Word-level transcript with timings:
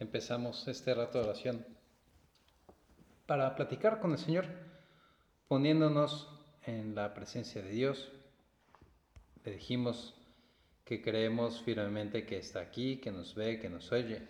empezamos 0.00 0.66
este 0.66 0.94
rato 0.94 1.18
de 1.18 1.24
oración 1.24 1.66
para 3.26 3.54
platicar 3.54 4.00
con 4.00 4.12
el 4.12 4.18
Señor, 4.18 4.46
poniéndonos 5.46 6.28
en 6.64 6.94
la 6.94 7.12
presencia 7.12 7.62
de 7.62 7.70
Dios. 7.70 8.10
Le 9.44 9.52
dijimos 9.52 10.14
que 10.84 11.02
creemos 11.02 11.62
firmemente 11.62 12.24
que 12.24 12.38
está 12.38 12.60
aquí, 12.60 12.96
que 12.96 13.12
nos 13.12 13.34
ve, 13.34 13.60
que 13.60 13.68
nos 13.68 13.92
oye. 13.92 14.26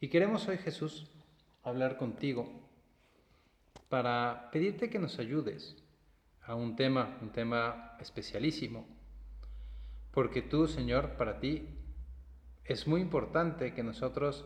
Y 0.00 0.08
queremos 0.08 0.48
hoy, 0.48 0.56
Jesús, 0.56 1.10
hablar 1.62 1.98
contigo 1.98 2.66
para 3.90 4.48
pedirte 4.50 4.88
que 4.88 4.98
nos 4.98 5.18
ayudes 5.18 5.76
a 6.42 6.54
un 6.54 6.76
tema, 6.76 7.18
un 7.20 7.30
tema 7.30 7.96
especialísimo, 8.00 8.88
porque 10.12 10.40
tú, 10.40 10.66
Señor, 10.66 11.16
para 11.18 11.40
ti 11.40 11.77
es 12.68 12.86
muy 12.86 13.00
importante 13.00 13.72
que 13.72 13.82
nosotros 13.82 14.44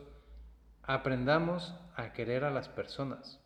aprendamos 0.84 1.74
a 1.96 2.12
querer 2.12 2.44
a 2.44 2.52
las 2.52 2.68
personas, 2.68 3.40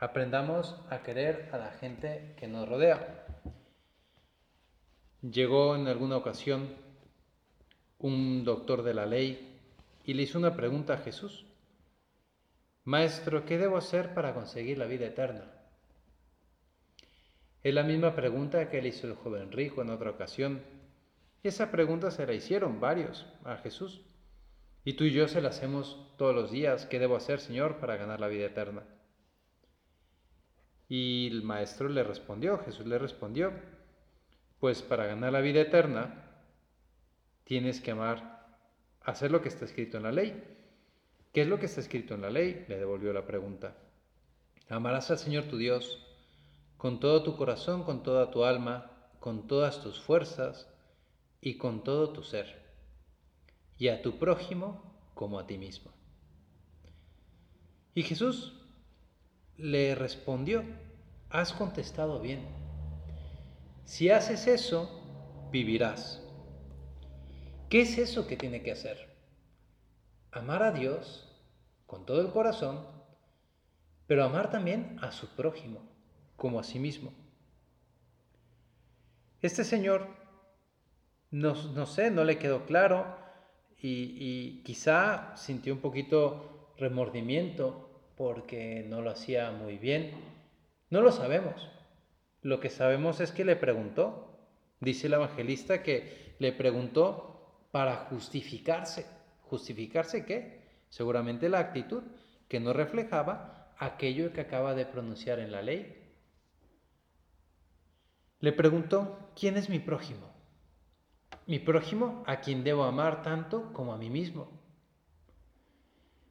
aprendamos 0.00 0.80
a 0.88 1.02
querer 1.02 1.50
a 1.52 1.58
la 1.58 1.70
gente 1.72 2.34
que 2.38 2.48
nos 2.48 2.66
rodea. 2.66 3.26
Llegó 5.20 5.76
en 5.76 5.86
alguna 5.86 6.16
ocasión 6.16 6.74
un 7.98 8.42
doctor 8.44 8.82
de 8.82 8.94
la 8.94 9.04
ley 9.04 9.60
y 10.04 10.14
le 10.14 10.22
hizo 10.22 10.38
una 10.38 10.56
pregunta 10.56 10.94
a 10.94 10.98
Jesús. 10.98 11.44
Maestro, 12.84 13.44
¿qué 13.44 13.58
debo 13.58 13.76
hacer 13.76 14.14
para 14.14 14.32
conseguir 14.32 14.78
la 14.78 14.86
vida 14.86 15.06
eterna? 15.06 15.44
Es 17.62 17.74
la 17.74 17.82
misma 17.82 18.14
pregunta 18.14 18.70
que 18.70 18.80
le 18.80 18.88
hizo 18.88 19.06
el 19.06 19.14
joven 19.14 19.52
rico 19.52 19.82
en 19.82 19.90
otra 19.90 20.10
ocasión. 20.10 20.62
Esa 21.44 21.70
pregunta 21.70 22.10
se 22.10 22.26
la 22.26 22.32
hicieron 22.32 22.80
varios 22.80 23.26
a 23.44 23.58
Jesús. 23.58 24.00
Y 24.82 24.94
tú 24.94 25.04
y 25.04 25.12
yo 25.12 25.28
se 25.28 25.42
la 25.42 25.50
hacemos 25.50 26.10
todos 26.16 26.34
los 26.34 26.50
días. 26.50 26.86
¿Qué 26.86 26.98
debo 26.98 27.16
hacer, 27.16 27.38
Señor, 27.38 27.80
para 27.80 27.96
ganar 27.96 28.18
la 28.18 28.28
vida 28.28 28.46
eterna? 28.46 28.82
Y 30.88 31.28
el 31.30 31.42
maestro 31.42 31.90
le 31.90 32.02
respondió, 32.02 32.58
Jesús 32.60 32.86
le 32.86 32.98
respondió, 32.98 33.52
pues 34.58 34.80
para 34.80 35.04
ganar 35.04 35.32
la 35.32 35.42
vida 35.42 35.60
eterna 35.60 36.30
tienes 37.44 37.82
que 37.82 37.90
amar, 37.90 38.58
hacer 39.02 39.30
lo 39.30 39.42
que 39.42 39.48
está 39.48 39.66
escrito 39.66 39.98
en 39.98 40.04
la 40.04 40.12
ley. 40.12 40.42
¿Qué 41.34 41.42
es 41.42 41.48
lo 41.48 41.58
que 41.58 41.66
está 41.66 41.80
escrito 41.80 42.14
en 42.14 42.22
la 42.22 42.30
ley? 42.30 42.64
Le 42.68 42.78
devolvió 42.78 43.12
la 43.12 43.26
pregunta. 43.26 43.76
Amarás 44.70 45.10
al 45.10 45.18
Señor 45.18 45.44
tu 45.44 45.58
Dios 45.58 46.06
con 46.78 47.00
todo 47.00 47.22
tu 47.22 47.36
corazón, 47.36 47.82
con 47.84 48.02
toda 48.02 48.30
tu 48.30 48.44
alma, 48.44 48.90
con 49.20 49.46
todas 49.46 49.82
tus 49.82 50.00
fuerzas 50.00 50.73
y 51.44 51.58
con 51.58 51.84
todo 51.84 52.10
tu 52.10 52.22
ser, 52.22 52.58
y 53.76 53.88
a 53.88 54.00
tu 54.00 54.18
prójimo 54.18 54.82
como 55.12 55.38
a 55.38 55.46
ti 55.46 55.58
mismo. 55.58 55.92
Y 57.94 58.02
Jesús 58.02 58.54
le 59.58 59.94
respondió, 59.94 60.64
has 61.28 61.52
contestado 61.52 62.18
bien. 62.18 62.48
Si 63.84 64.08
haces 64.08 64.46
eso, 64.46 64.88
vivirás. 65.52 66.26
¿Qué 67.68 67.82
es 67.82 67.98
eso 67.98 68.26
que 68.26 68.38
tiene 68.38 68.62
que 68.62 68.72
hacer? 68.72 69.14
Amar 70.32 70.62
a 70.62 70.72
Dios 70.72 71.28
con 71.86 72.06
todo 72.06 72.22
el 72.22 72.32
corazón, 72.32 72.86
pero 74.06 74.24
amar 74.24 74.50
también 74.50 74.96
a 75.02 75.12
su 75.12 75.28
prójimo 75.36 75.82
como 76.36 76.58
a 76.58 76.64
sí 76.64 76.78
mismo. 76.78 77.12
Este 79.42 79.62
señor, 79.62 80.23
no, 81.34 81.54
no 81.72 81.86
sé, 81.86 82.12
no 82.12 82.22
le 82.22 82.38
quedó 82.38 82.64
claro 82.64 83.06
y, 83.76 84.16
y 84.20 84.62
quizá 84.62 85.36
sintió 85.36 85.74
un 85.74 85.80
poquito 85.80 86.72
remordimiento 86.78 88.12
porque 88.16 88.86
no 88.88 89.02
lo 89.02 89.10
hacía 89.10 89.50
muy 89.50 89.76
bien. 89.76 90.12
No 90.90 91.02
lo 91.02 91.10
sabemos. 91.10 91.68
Lo 92.40 92.60
que 92.60 92.70
sabemos 92.70 93.18
es 93.18 93.32
que 93.32 93.44
le 93.44 93.56
preguntó. 93.56 94.38
Dice 94.78 95.08
el 95.08 95.14
evangelista 95.14 95.82
que 95.82 96.36
le 96.38 96.52
preguntó 96.52 97.66
para 97.72 97.96
justificarse. 97.96 99.04
¿Justificarse 99.40 100.24
qué? 100.24 100.84
Seguramente 100.88 101.48
la 101.48 101.58
actitud 101.58 102.04
que 102.46 102.60
no 102.60 102.72
reflejaba 102.72 103.74
aquello 103.76 104.32
que 104.32 104.42
acaba 104.42 104.74
de 104.74 104.86
pronunciar 104.86 105.40
en 105.40 105.50
la 105.50 105.62
ley. 105.62 106.00
Le 108.38 108.52
preguntó, 108.52 109.32
¿quién 109.34 109.56
es 109.56 109.68
mi 109.68 109.80
prójimo? 109.80 110.33
Mi 111.46 111.58
prójimo 111.58 112.24
a 112.26 112.40
quien 112.40 112.64
debo 112.64 112.84
amar 112.84 113.22
tanto 113.22 113.72
como 113.72 113.92
a 113.92 113.98
mí 113.98 114.08
mismo. 114.08 114.48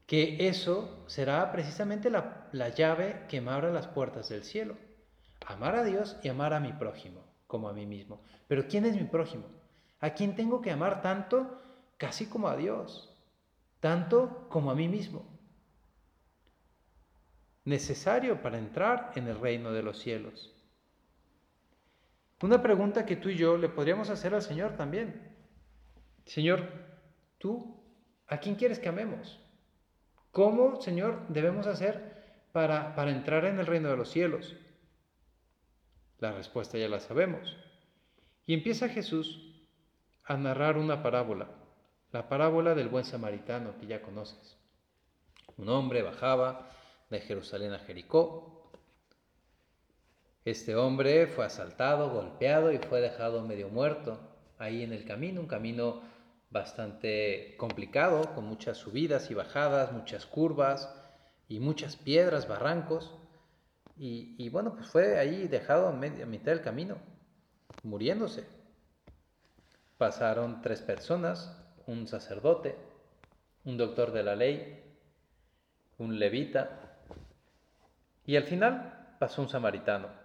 Que 0.08 0.48
eso 0.48 1.04
será 1.08 1.52
precisamente 1.52 2.10
la, 2.10 2.50
la 2.52 2.70
llave 2.70 3.26
que 3.30 3.42
me 3.42 3.52
abra 3.52 3.72
las 3.72 3.88
puertas 3.88 4.30
del 4.30 4.44
cielo. 4.44 4.76
Amar 5.46 5.76
a 5.76 5.84
Dios 5.84 6.18
y 6.24 6.30
amar 6.30 6.54
a 6.54 6.60
mi 6.60 6.74
prójimo 6.74 7.22
como 7.48 7.70
a 7.70 7.74
mí 7.74 7.86
mismo. 7.86 8.24
Pero 8.48 8.68
¿quién 8.68 8.86
es 8.86 8.96
mi 8.96 9.04
prójimo? 9.04 9.46
¿A 10.00 10.12
quién 10.12 10.36
tengo 10.36 10.62
que 10.62 10.72
amar 10.72 11.02
tanto 11.02 11.62
casi 11.98 12.26
como 12.26 12.48
a 12.48 12.58
Dios? 12.58 13.16
Tanto 13.80 14.48
como 14.50 14.72
a 14.72 14.76
mí 14.76 14.88
mismo. 14.88 15.26
Necesario 17.66 18.42
para 18.42 18.58
entrar 18.58 19.12
en 19.16 19.28
el 19.28 19.40
reino 19.40 19.72
de 19.72 19.84
los 19.84 20.00
cielos. 20.00 20.54
Una 22.44 22.62
pregunta 22.62 23.06
que 23.06 23.16
tú 23.16 23.30
y 23.30 23.38
yo 23.38 23.56
le 23.56 23.70
podríamos 23.70 24.10
hacer 24.10 24.34
al 24.34 24.42
Señor 24.42 24.76
también. 24.76 25.34
Señor, 26.26 26.68
tú, 27.38 27.82
¿a 28.28 28.38
quién 28.40 28.56
quieres 28.56 28.80
que 28.80 28.90
amemos? 28.90 29.40
¿Cómo, 30.30 30.82
Señor, 30.82 31.26
debemos 31.30 31.68
hacer 31.68 32.42
para, 32.52 32.96
para 32.96 33.12
entrar 33.12 33.46
en 33.46 33.60
el 33.60 33.66
reino 33.66 33.88
de 33.90 33.96
los 33.96 34.10
cielos? 34.10 34.58
La 36.20 36.34
respuesta 36.34 36.78
ya 36.78 36.90
la 36.90 37.00
sabemos. 37.00 37.56
Y 38.46 38.54
empieza 38.54 38.90
Jesús 38.90 39.56
a 40.26 40.36
narrar 40.36 40.78
una 40.78 41.02
parábola, 41.02 41.48
la 42.12 42.28
parábola 42.28 42.76
del 42.76 42.90
buen 42.90 43.06
samaritano 43.06 43.78
que 43.80 43.88
ya 43.88 44.02
conoces. 44.02 44.58
Un 45.56 45.70
hombre 45.70 46.02
bajaba 46.02 46.70
de 47.10 47.22
Jerusalén 47.22 47.72
a 47.72 47.80
Jericó 47.80 48.63
este 50.46 50.76
hombre 50.76 51.28
fue 51.28 51.46
asaltado, 51.46 52.10
golpeado 52.10 52.72
y 52.72 52.78
fue 52.78 53.00
dejado 53.00 53.44
medio 53.44 53.70
muerto 53.70 54.20
ahí 54.58 54.84
en 54.84 54.94
el 54.94 55.06
camino, 55.06 55.42
un 55.42 55.48
camino 55.48 56.02
bastante 56.50 57.56
complicado, 57.58 58.34
con 58.36 58.46
muchas 58.46 58.78
subidas 58.78 59.32
y 59.32 59.34
bajadas, 59.34 59.92
muchas 59.92 60.26
curvas 60.26 60.94
y 61.48 61.60
muchas 61.60 61.96
piedras, 61.96 62.48
barrancos. 62.48 63.14
Y, 63.96 64.50
bueno, 64.50 64.74
pues 64.74 64.88
fue 64.88 65.20
ahí 65.20 65.48
dejado 65.48 65.88
a, 65.88 65.92
a 65.92 66.26
mitad 66.26 66.52
del 66.52 66.62
camino, 66.62 66.98
muriéndose. 67.84 68.46
Pasaron 69.98 70.62
tres 70.62 70.82
personas, 70.82 71.56
un 71.86 72.08
sacerdote, 72.08 72.76
un 73.64 73.78
doctor 73.78 74.12
de 74.12 74.24
la 74.24 74.36
ley, 74.36 74.84
un 76.00 76.20
levita, 76.20 76.98
y 78.26 78.36
al 78.36 78.44
final 78.44 79.16
pasó 79.20 79.42
un 79.42 79.50
samaritano. 79.50 80.23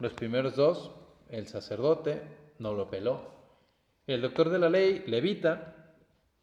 Los 0.00 0.12
primeros 0.12 0.54
dos, 0.54 0.92
el 1.28 1.48
sacerdote, 1.48 2.22
no 2.60 2.72
lo 2.72 2.88
peló. 2.88 3.20
El 4.06 4.22
doctor 4.22 4.48
de 4.48 4.60
la 4.60 4.70
ley, 4.70 5.02
levita, 5.08 5.96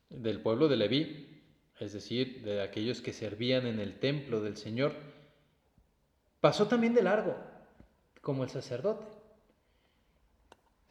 del 0.10 0.42
pueblo 0.42 0.68
de 0.68 0.76
Leví, 0.76 1.42
es 1.80 1.94
decir, 1.94 2.44
de 2.44 2.62
aquellos 2.62 3.02
que 3.02 3.14
servían 3.14 3.66
en 3.66 3.80
el 3.80 3.98
templo 3.98 4.42
del 4.42 4.58
Señor, 4.58 4.92
pasó 6.42 6.68
también 6.68 6.94
de 6.94 7.04
largo, 7.04 7.38
como 8.20 8.44
el 8.44 8.50
sacerdote. 8.50 9.06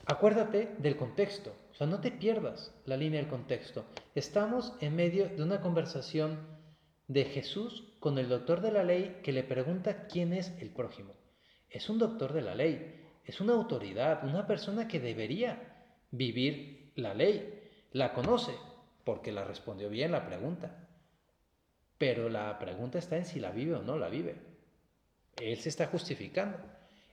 Acuérdate 0.06 0.74
del 0.78 0.96
contexto, 0.96 1.54
o 1.70 1.74
sea, 1.74 1.86
no 1.86 2.00
te 2.00 2.12
pierdas 2.12 2.72
la 2.86 2.96
línea 2.96 3.20
del 3.20 3.28
contexto. 3.28 3.84
Estamos 4.14 4.72
en 4.80 4.96
medio 4.96 5.28
de 5.28 5.42
una 5.42 5.60
conversación 5.60 6.38
de 7.08 7.26
Jesús 7.26 7.92
con 8.00 8.16
el 8.16 8.30
doctor 8.30 8.62
de 8.62 8.72
la 8.72 8.84
ley 8.84 9.20
que 9.22 9.32
le 9.32 9.44
pregunta 9.44 10.06
quién 10.06 10.32
es 10.32 10.48
el 10.62 10.70
prójimo 10.70 11.14
es 11.74 11.90
un 11.90 11.98
doctor 11.98 12.32
de 12.32 12.40
la 12.40 12.54
ley, 12.54 13.02
es 13.24 13.40
una 13.40 13.54
autoridad, 13.54 14.24
una 14.24 14.46
persona 14.46 14.86
que 14.86 15.00
debería 15.00 15.86
vivir 16.12 16.92
la 16.94 17.14
ley. 17.14 17.68
La 17.90 18.12
conoce 18.12 18.54
porque 19.02 19.32
la 19.32 19.42
respondió 19.42 19.90
bien 19.90 20.12
la 20.12 20.24
pregunta. 20.24 20.86
Pero 21.98 22.28
la 22.28 22.60
pregunta 22.60 23.00
está 23.00 23.16
en 23.16 23.26
si 23.26 23.40
la 23.40 23.50
vive 23.50 23.74
o 23.74 23.82
no 23.82 23.98
la 23.98 24.08
vive. 24.08 24.36
Él 25.42 25.58
se 25.58 25.68
está 25.68 25.88
justificando. 25.88 26.58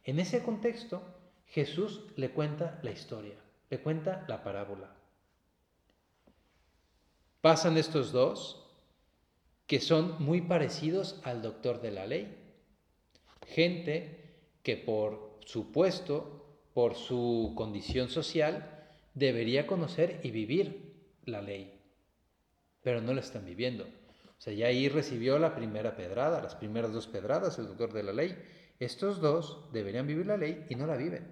En 0.03 0.19
ese 0.19 0.43
contexto, 0.43 1.01
Jesús 1.47 2.05
le 2.15 2.29
cuenta 2.29 2.79
la 2.83 2.91
historia, 2.91 3.37
le 3.71 3.79
cuenta 3.79 4.25
la 4.27 4.43
parábola. 4.43 4.95
Pasan 7.41 7.79
estos 7.79 8.11
dos 8.11 8.63
que 9.65 9.79
son 9.79 10.23
muy 10.23 10.41
parecidos 10.41 11.19
al 11.23 11.41
doctor 11.41 11.81
de 11.81 11.91
la 11.91 12.05
ley. 12.05 12.37
Gente 13.47 14.21
que 14.63 14.77
por 14.77 15.39
su 15.45 15.71
puesto, 15.71 16.45
por 16.73 16.95
su 16.95 17.53
condición 17.55 18.09
social, 18.09 18.81
debería 19.13 19.67
conocer 19.67 20.19
y 20.23 20.31
vivir 20.31 20.93
la 21.25 21.41
ley. 21.41 21.77
pero 22.83 22.99
no 22.99 23.13
la 23.13 23.21
están 23.21 23.45
viviendo. 23.45 23.83
O 23.83 24.41
sea, 24.43 24.53
ya 24.53 24.65
ahí 24.65 24.89
recibió 24.89 25.37
la 25.37 25.53
primera 25.53 25.95
pedrada, 25.95 26.41
las 26.41 26.55
primeras 26.55 26.91
dos 26.91 27.05
pedradas, 27.05 27.59
el 27.59 27.67
doctor 27.67 27.93
de 27.93 28.01
la 28.01 28.11
ley. 28.11 28.35
Estos 28.79 29.21
dos 29.21 29.71
deberían 29.71 30.07
vivir 30.07 30.25
la 30.25 30.35
ley 30.35 30.65
y 30.67 30.73
no 30.73 30.87
la 30.87 30.97
viven. 30.97 31.29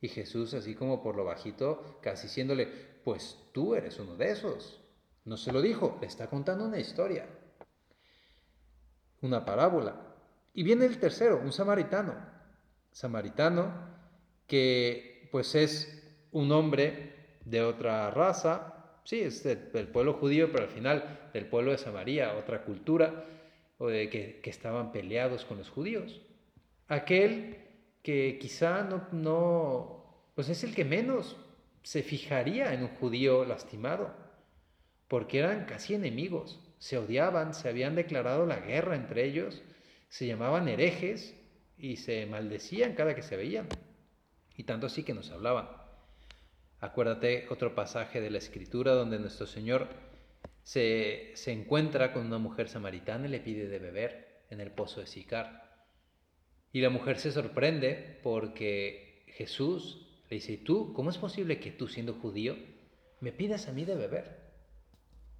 Y 0.00 0.06
Jesús, 0.06 0.54
así 0.54 0.76
como 0.76 1.02
por 1.02 1.16
lo 1.16 1.24
bajito, 1.24 1.98
casi 2.00 2.28
diciéndole, 2.28 2.68
pues 3.02 3.38
tú 3.52 3.74
eres 3.74 3.98
uno 3.98 4.14
de 4.14 4.30
esos. 4.30 4.80
No 5.24 5.36
se 5.36 5.52
lo 5.52 5.60
dijo, 5.60 5.98
le 6.00 6.06
está 6.06 6.28
contando 6.28 6.64
una 6.64 6.78
historia, 6.78 7.26
una 9.20 9.44
parábola. 9.44 10.14
Y 10.54 10.62
viene 10.62 10.86
el 10.86 10.98
tercero, 10.98 11.40
un 11.42 11.52
samaritano. 11.52 12.31
Samaritano 12.92 13.72
que 14.46 15.28
pues 15.30 15.54
es 15.54 16.02
un 16.30 16.52
hombre 16.52 17.12
de 17.44 17.62
otra 17.62 18.10
raza, 18.10 19.00
sí, 19.04 19.20
es 19.20 19.42
del, 19.42 19.88
pueblo 19.88 20.14
judío, 20.14 20.52
pero 20.52 20.64
al 20.64 20.70
final 20.70 21.30
del 21.32 21.46
pueblo 21.46 21.72
de 21.72 21.78
Samaria, 21.78 22.34
otra 22.34 22.64
cultura, 22.64 23.24
o 23.78 23.88
de 23.88 24.08
que, 24.10 24.40
estaban 24.44 24.92
peleados 24.92 25.44
con 25.44 25.58
los 25.58 25.70
judíos. 25.70 26.20
Aquel 26.88 27.56
que 28.02 28.38
quizá 28.38 28.82
no, 28.82 29.08
no, 29.12 30.30
pues 30.34 30.48
es 30.48 30.62
el 30.64 30.74
que 30.74 30.84
menos 30.84 31.36
se 31.82 32.02
fijaría 32.02 32.74
en 32.74 32.82
un 32.82 32.88
judío 32.88 33.44
lastimado, 33.44 34.14
porque 35.08 35.38
eran 35.38 35.64
casi 35.64 35.94
enemigos, 35.94 36.60
se 36.78 36.98
odiaban, 36.98 37.54
se 37.54 37.68
habían 37.68 37.94
declarado 37.94 38.46
la 38.46 38.60
guerra 38.60 38.96
entre 38.96 39.24
ellos, 39.24 39.62
se 40.08 40.26
llamaban 40.26 40.68
herejes 40.68 41.34
y 41.82 41.96
se 41.96 42.24
maldecían 42.26 42.94
cada 42.94 43.16
que 43.16 43.22
se 43.22 43.36
veían, 43.36 43.66
y 44.56 44.62
tanto 44.62 44.86
así 44.86 45.02
que 45.02 45.14
nos 45.14 45.32
hablaban. 45.32 45.68
Acuérdate 46.80 47.48
otro 47.50 47.74
pasaje 47.74 48.20
de 48.20 48.30
la 48.30 48.38
escritura 48.38 48.92
donde 48.92 49.18
nuestro 49.18 49.46
Señor 49.46 49.88
se, 50.62 51.34
encuentra 51.50 52.12
con 52.12 52.24
una 52.24 52.38
mujer 52.38 52.68
samaritana 52.68 53.26
y 53.26 53.30
le 53.30 53.40
pide 53.40 53.66
de 53.66 53.80
beber 53.80 54.44
en 54.48 54.60
el 54.60 54.70
pozo 54.70 55.00
de 55.00 55.08
Sicar. 55.08 55.76
Y 56.72 56.80
la 56.80 56.88
mujer 56.88 57.18
se 57.18 57.32
sorprende 57.32 58.20
porque 58.22 59.24
Jesús 59.34 60.06
le 60.30 60.36
dice, 60.36 60.52
¿y 60.52 60.58
tú 60.58 60.92
cómo 60.92 61.10
es 61.10 61.18
posible 61.18 61.58
que 61.58 61.72
tú 61.72 61.88
siendo 61.88 62.14
judío 62.14 62.56
me 63.20 63.32
pidas 63.32 63.66
a 63.66 63.72
mí 63.72 63.84
de 63.84 63.96
beber? 63.96 64.40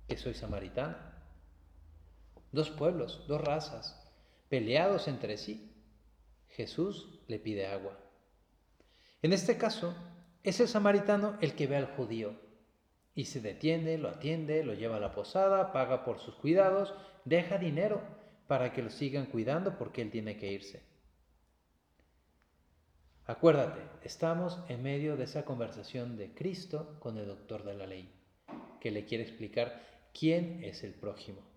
Que 0.09 0.17
soy 0.17 0.35
samaritana. 0.35 1.23
Dos 2.50 2.71
pueblos, 2.71 3.25
dos 3.29 3.41
razas, 3.41 4.12
peleados 4.49 5.06
entre 5.06 5.37
sí. 5.37 5.72
Jesús 6.52 7.20
le 7.28 7.38
pide 7.38 7.66
agua. 7.66 7.99
En 9.22 9.32
este 9.32 9.56
caso, 9.56 9.94
es 10.43 10.60
el 10.60 10.69
samaritano 10.69 11.37
el 11.40 11.54
que 11.54 11.66
ve 11.66 11.76
al 11.76 11.87
judío 11.96 12.34
y 13.14 13.26
se 13.26 13.40
detiene, 13.40 13.99
lo 13.99 14.08
atiende, 14.08 14.64
lo 14.64 14.75
lleva 14.75 14.96
a 14.96 15.00
la 15.00 15.14
posada, 15.14 15.72
paga 15.72 16.04
por 16.04 16.19
sus 16.19 16.34
cuidados, 16.34 16.94
deja 17.25 17.58
dinero 17.58 18.00
para 18.46 18.72
que 18.72 18.82
lo 18.82 18.90
sigan 18.90 19.26
cuidando 19.26 19.78
porque 19.78 20.02
él 20.02 20.10
tiene 20.10 20.37
que 20.37 20.52
irse. 20.52 20.82
Acuérdate, 23.25 23.81
estamos 24.02 24.58
en 24.69 24.82
medio 24.82 25.16
de 25.16 25.25
esa 25.25 25.44
conversación 25.44 26.16
de 26.16 26.34
Cristo 26.34 26.96
con 26.99 27.16
el 27.19 27.26
doctor 27.26 27.64
de 27.64 27.75
la 27.75 27.87
ley, 27.87 28.12
que 28.81 28.90
le 28.90 29.04
quiere 29.04 29.25
explicar 29.25 29.81
quién 30.12 30.64
es 30.64 30.82
el 30.82 30.93
prójimo. 30.93 31.51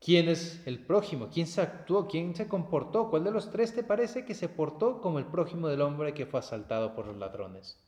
¿Quién 0.00 0.30
es 0.30 0.66
el 0.66 0.78
prójimo? 0.78 1.28
¿Quién 1.30 1.46
se 1.46 1.60
actuó? 1.60 2.08
¿Quién 2.08 2.34
se 2.34 2.48
comportó? 2.48 3.10
¿Cuál 3.10 3.22
de 3.24 3.30
los 3.30 3.50
tres 3.50 3.74
te 3.74 3.84
parece 3.84 4.24
que 4.24 4.34
se 4.34 4.48
portó 4.48 5.02
como 5.02 5.18
el 5.18 5.26
prójimo 5.26 5.68
del 5.68 5.82
hombre 5.82 6.14
que 6.14 6.24
fue 6.24 6.40
asaltado 6.40 6.94
por 6.94 7.06
los 7.06 7.18
ladrones? 7.18 7.78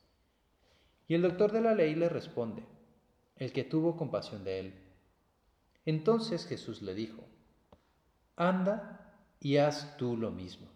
Y 1.09 1.14
el 1.14 1.23
doctor 1.23 1.53
de 1.53 1.62
la 1.62 1.75
ley 1.75 1.94
le 1.94 2.11
responde, 2.11 2.64
el 3.37 3.53
que 3.53 3.64
tuvo 3.64 3.97
compasión 3.97 4.44
de 4.44 4.61
él. 4.61 4.75
Entonces 5.87 6.47
Jesús 6.47 6.82
le 6.82 6.94
dijo, 6.94 7.25
anda 8.37 9.17
y 9.41 9.56
haz 9.56 9.97
tú 9.97 10.17
lo 10.17 10.31
mismo. 10.31 10.69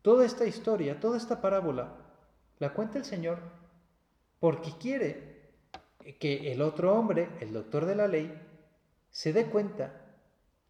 Toda 0.00 0.24
esta 0.24 0.46
historia, 0.46 0.98
toda 0.98 1.18
esta 1.18 1.42
parábola, 1.42 1.94
la 2.58 2.72
cuenta 2.72 2.96
el 2.98 3.04
Señor 3.04 3.38
porque 4.40 4.72
quiere 4.80 5.52
que 6.18 6.52
el 6.52 6.62
otro 6.62 6.94
hombre, 6.94 7.28
el 7.40 7.52
doctor 7.52 7.84
de 7.84 7.96
la 7.96 8.08
ley, 8.08 8.34
se 9.14 9.32
dé 9.32 9.46
cuenta 9.46 9.92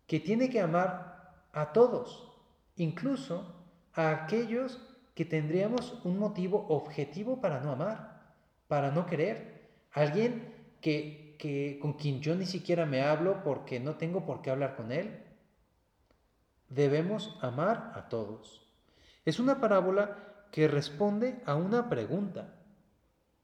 que 0.06 0.20
tiene 0.20 0.50
que 0.50 0.60
amar 0.60 1.46
a 1.54 1.72
todos, 1.72 2.30
incluso 2.76 3.54
a 3.94 4.10
aquellos 4.10 4.82
que 5.14 5.24
tendríamos 5.24 5.98
un 6.04 6.18
motivo 6.18 6.66
objetivo 6.68 7.40
para 7.40 7.60
no 7.60 7.72
amar, 7.72 8.34
para 8.68 8.90
no 8.90 9.06
querer. 9.06 9.70
Alguien 9.92 10.52
que, 10.82 11.36
que, 11.38 11.78
con 11.80 11.94
quien 11.94 12.20
yo 12.20 12.34
ni 12.34 12.44
siquiera 12.44 12.84
me 12.84 13.00
hablo 13.00 13.42
porque 13.42 13.80
no 13.80 13.96
tengo 13.96 14.26
por 14.26 14.42
qué 14.42 14.50
hablar 14.50 14.76
con 14.76 14.92
él. 14.92 15.22
Debemos 16.68 17.38
amar 17.40 17.92
a 17.94 18.10
todos. 18.10 18.70
Es 19.24 19.38
una 19.38 19.58
parábola 19.58 20.18
que 20.52 20.68
responde 20.68 21.40
a 21.46 21.54
una 21.54 21.88
pregunta. 21.88 22.56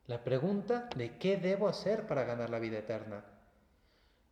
La 0.07 0.23
pregunta 0.25 0.91
de 0.95 1.17
qué 1.17 1.39
debo 1.39 1.69
hacer 1.69 2.07
para 2.07 2.25
ganar 2.25 2.51
la 2.51 2.59
vida 2.59 2.77
eterna. 2.77 3.25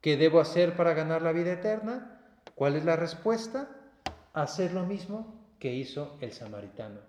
¿Qué 0.01 0.17
debo 0.17 0.41
hacer 0.41 0.77
para 0.77 0.95
ganar 0.95 1.23
la 1.23 1.33
vida 1.33 1.53
eterna? 1.53 2.21
¿Cuál 2.55 2.77
es 2.77 2.85
la 2.85 2.97
respuesta? 2.97 3.69
Hacer 4.33 4.73
lo 4.73 4.85
mismo 4.87 5.55
que 5.59 5.75
hizo 5.75 6.17
el 6.21 6.33
samaritano. 6.33 7.01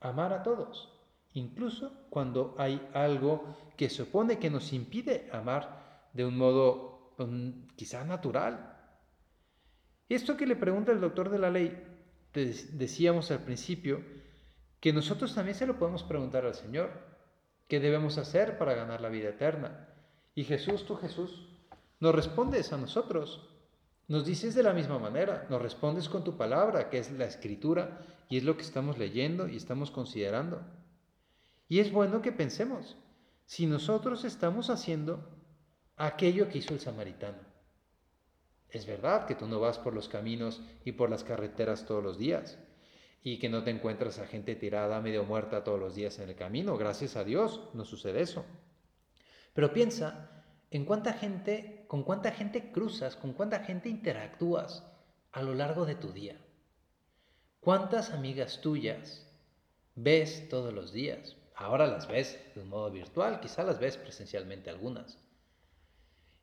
Amar 0.00 0.32
a 0.32 0.42
todos, 0.42 0.92
incluso 1.32 2.06
cuando 2.10 2.54
hay 2.58 2.86
algo 2.92 3.56
que 3.76 3.88
supone 3.88 4.38
que 4.38 4.50
nos 4.50 4.72
impide 4.72 5.28
amar 5.32 6.08
de 6.12 6.24
un 6.24 6.36
modo 6.36 7.14
um, 7.18 7.66
quizá 7.76 8.04
natural. 8.04 8.74
Esto 10.08 10.36
que 10.36 10.46
le 10.46 10.56
pregunta 10.56 10.92
el 10.92 11.00
doctor 11.00 11.30
de 11.30 11.38
la 11.38 11.50
ley, 11.50 11.82
decíamos 12.32 13.30
al 13.30 13.40
principio, 13.40 14.02
que 14.80 14.92
nosotros 14.92 15.34
también 15.34 15.56
se 15.56 15.66
lo 15.66 15.78
podemos 15.78 16.02
preguntar 16.02 16.44
al 16.44 16.54
Señor. 16.54 16.90
¿Qué 17.68 17.80
debemos 17.80 18.18
hacer 18.18 18.58
para 18.58 18.74
ganar 18.74 19.00
la 19.00 19.08
vida 19.08 19.30
eterna? 19.30 19.88
Y 20.34 20.44
Jesús, 20.44 20.86
tú 20.86 20.96
Jesús, 20.96 21.55
nos 22.00 22.14
respondes 22.14 22.72
a 22.72 22.76
nosotros. 22.76 23.48
Nos 24.08 24.24
dices 24.24 24.54
de 24.54 24.62
la 24.62 24.72
misma 24.72 24.98
manera, 24.98 25.46
nos 25.50 25.60
respondes 25.60 26.08
con 26.08 26.22
tu 26.22 26.36
palabra, 26.36 26.90
que 26.90 26.98
es 26.98 27.10
la 27.12 27.24
escritura, 27.24 28.00
y 28.28 28.36
es 28.36 28.44
lo 28.44 28.56
que 28.56 28.62
estamos 28.62 28.98
leyendo 28.98 29.48
y 29.48 29.56
estamos 29.56 29.90
considerando. 29.90 30.62
Y 31.68 31.80
es 31.80 31.92
bueno 31.92 32.22
que 32.22 32.32
pensemos, 32.32 32.96
si 33.44 33.66
nosotros 33.66 34.24
estamos 34.24 34.70
haciendo 34.70 35.28
aquello 35.96 36.48
que 36.48 36.58
hizo 36.58 36.74
el 36.74 36.80
samaritano. 36.80 37.38
Es 38.68 38.86
verdad 38.86 39.26
que 39.26 39.34
tú 39.34 39.46
no 39.46 39.60
vas 39.60 39.78
por 39.78 39.94
los 39.94 40.08
caminos 40.08 40.62
y 40.84 40.92
por 40.92 41.08
las 41.10 41.24
carreteras 41.24 41.86
todos 41.86 42.02
los 42.02 42.18
días, 42.18 42.58
y 43.22 43.38
que 43.38 43.48
no 43.48 43.64
te 43.64 43.70
encuentras 43.70 44.18
a 44.20 44.26
gente 44.26 44.54
tirada, 44.54 45.00
medio 45.00 45.24
muerta 45.24 45.64
todos 45.64 45.80
los 45.80 45.94
días 45.96 46.18
en 46.20 46.28
el 46.28 46.36
camino. 46.36 46.76
Gracias 46.76 47.16
a 47.16 47.24
Dios 47.24 47.60
no 47.74 47.84
sucede 47.84 48.20
eso. 48.20 48.44
Pero 49.52 49.72
piensa 49.72 50.44
en 50.70 50.84
cuánta 50.84 51.12
gente, 51.12 51.75
con 51.86 52.02
cuánta 52.02 52.32
gente 52.32 52.72
cruzas, 52.72 53.16
con 53.16 53.32
cuánta 53.32 53.60
gente 53.60 53.88
interactúas 53.88 54.84
a 55.32 55.42
lo 55.42 55.54
largo 55.54 55.84
de 55.86 55.94
tu 55.94 56.12
día. 56.12 56.40
¿Cuántas 57.60 58.10
amigas 58.10 58.60
tuyas 58.60 59.26
ves 59.94 60.48
todos 60.48 60.72
los 60.72 60.92
días? 60.92 61.36
Ahora 61.54 61.86
las 61.86 62.06
ves 62.06 62.38
de 62.54 62.60
un 62.60 62.68
modo 62.68 62.90
virtual, 62.90 63.40
quizá 63.40 63.62
las 63.62 63.78
ves 63.78 63.96
presencialmente 63.96 64.70
algunas. 64.70 65.18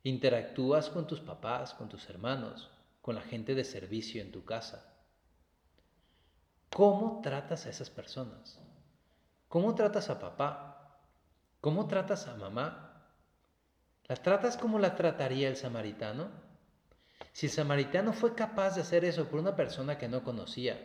Interactúas 0.04 0.90
con 0.90 1.08
tus 1.08 1.22
papás, 1.22 1.74
con 1.74 1.88
tus 1.88 2.10
hermanos, 2.10 2.70
con 3.02 3.16
la 3.16 3.22
gente 3.22 3.56
de 3.56 3.64
servicio 3.64 4.22
en 4.22 4.32
tu 4.32 4.44
casa. 4.44 4.94
¿Cómo 6.70 7.22
tratas 7.22 7.66
a 7.66 7.70
esas 7.70 7.90
personas? 7.90 8.60
¿Cómo 9.48 9.76
tratas 9.76 10.10
a 10.10 10.20
papá? 10.20 11.00
¿Cómo 11.62 11.88
tratas 11.88 12.28
a 12.28 12.36
mamá? 12.36 12.93
¿Las 14.14 14.22
tratas 14.22 14.58
como 14.58 14.78
la 14.78 14.96
trataría 14.96 15.48
el 15.48 15.56
samaritano? 15.56 16.30
Si 17.32 17.48
el 17.48 17.52
samaritano 17.52 18.14
fue 18.14 18.36
capaz 18.36 18.76
de 18.76 18.82
hacer 18.82 19.06
eso 19.06 19.28
por 19.28 19.40
una 19.40 19.56
persona 19.56 19.98
que 19.98 20.08
no 20.08 20.24
conocía, 20.24 20.78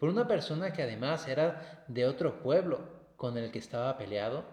por 0.00 0.08
una 0.08 0.26
persona 0.26 0.72
que 0.72 0.82
además 0.82 1.28
era 1.28 1.84
de 1.86 2.06
otro 2.06 2.42
pueblo 2.42 2.80
con 3.16 3.38
el 3.38 3.52
que 3.52 3.60
estaba 3.60 3.96
peleado, 3.96 4.44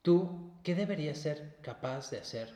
¿tú 0.00 0.54
qué 0.64 0.74
deberías 0.74 1.18
ser 1.18 1.58
capaz 1.60 2.10
de 2.10 2.20
hacer 2.20 2.50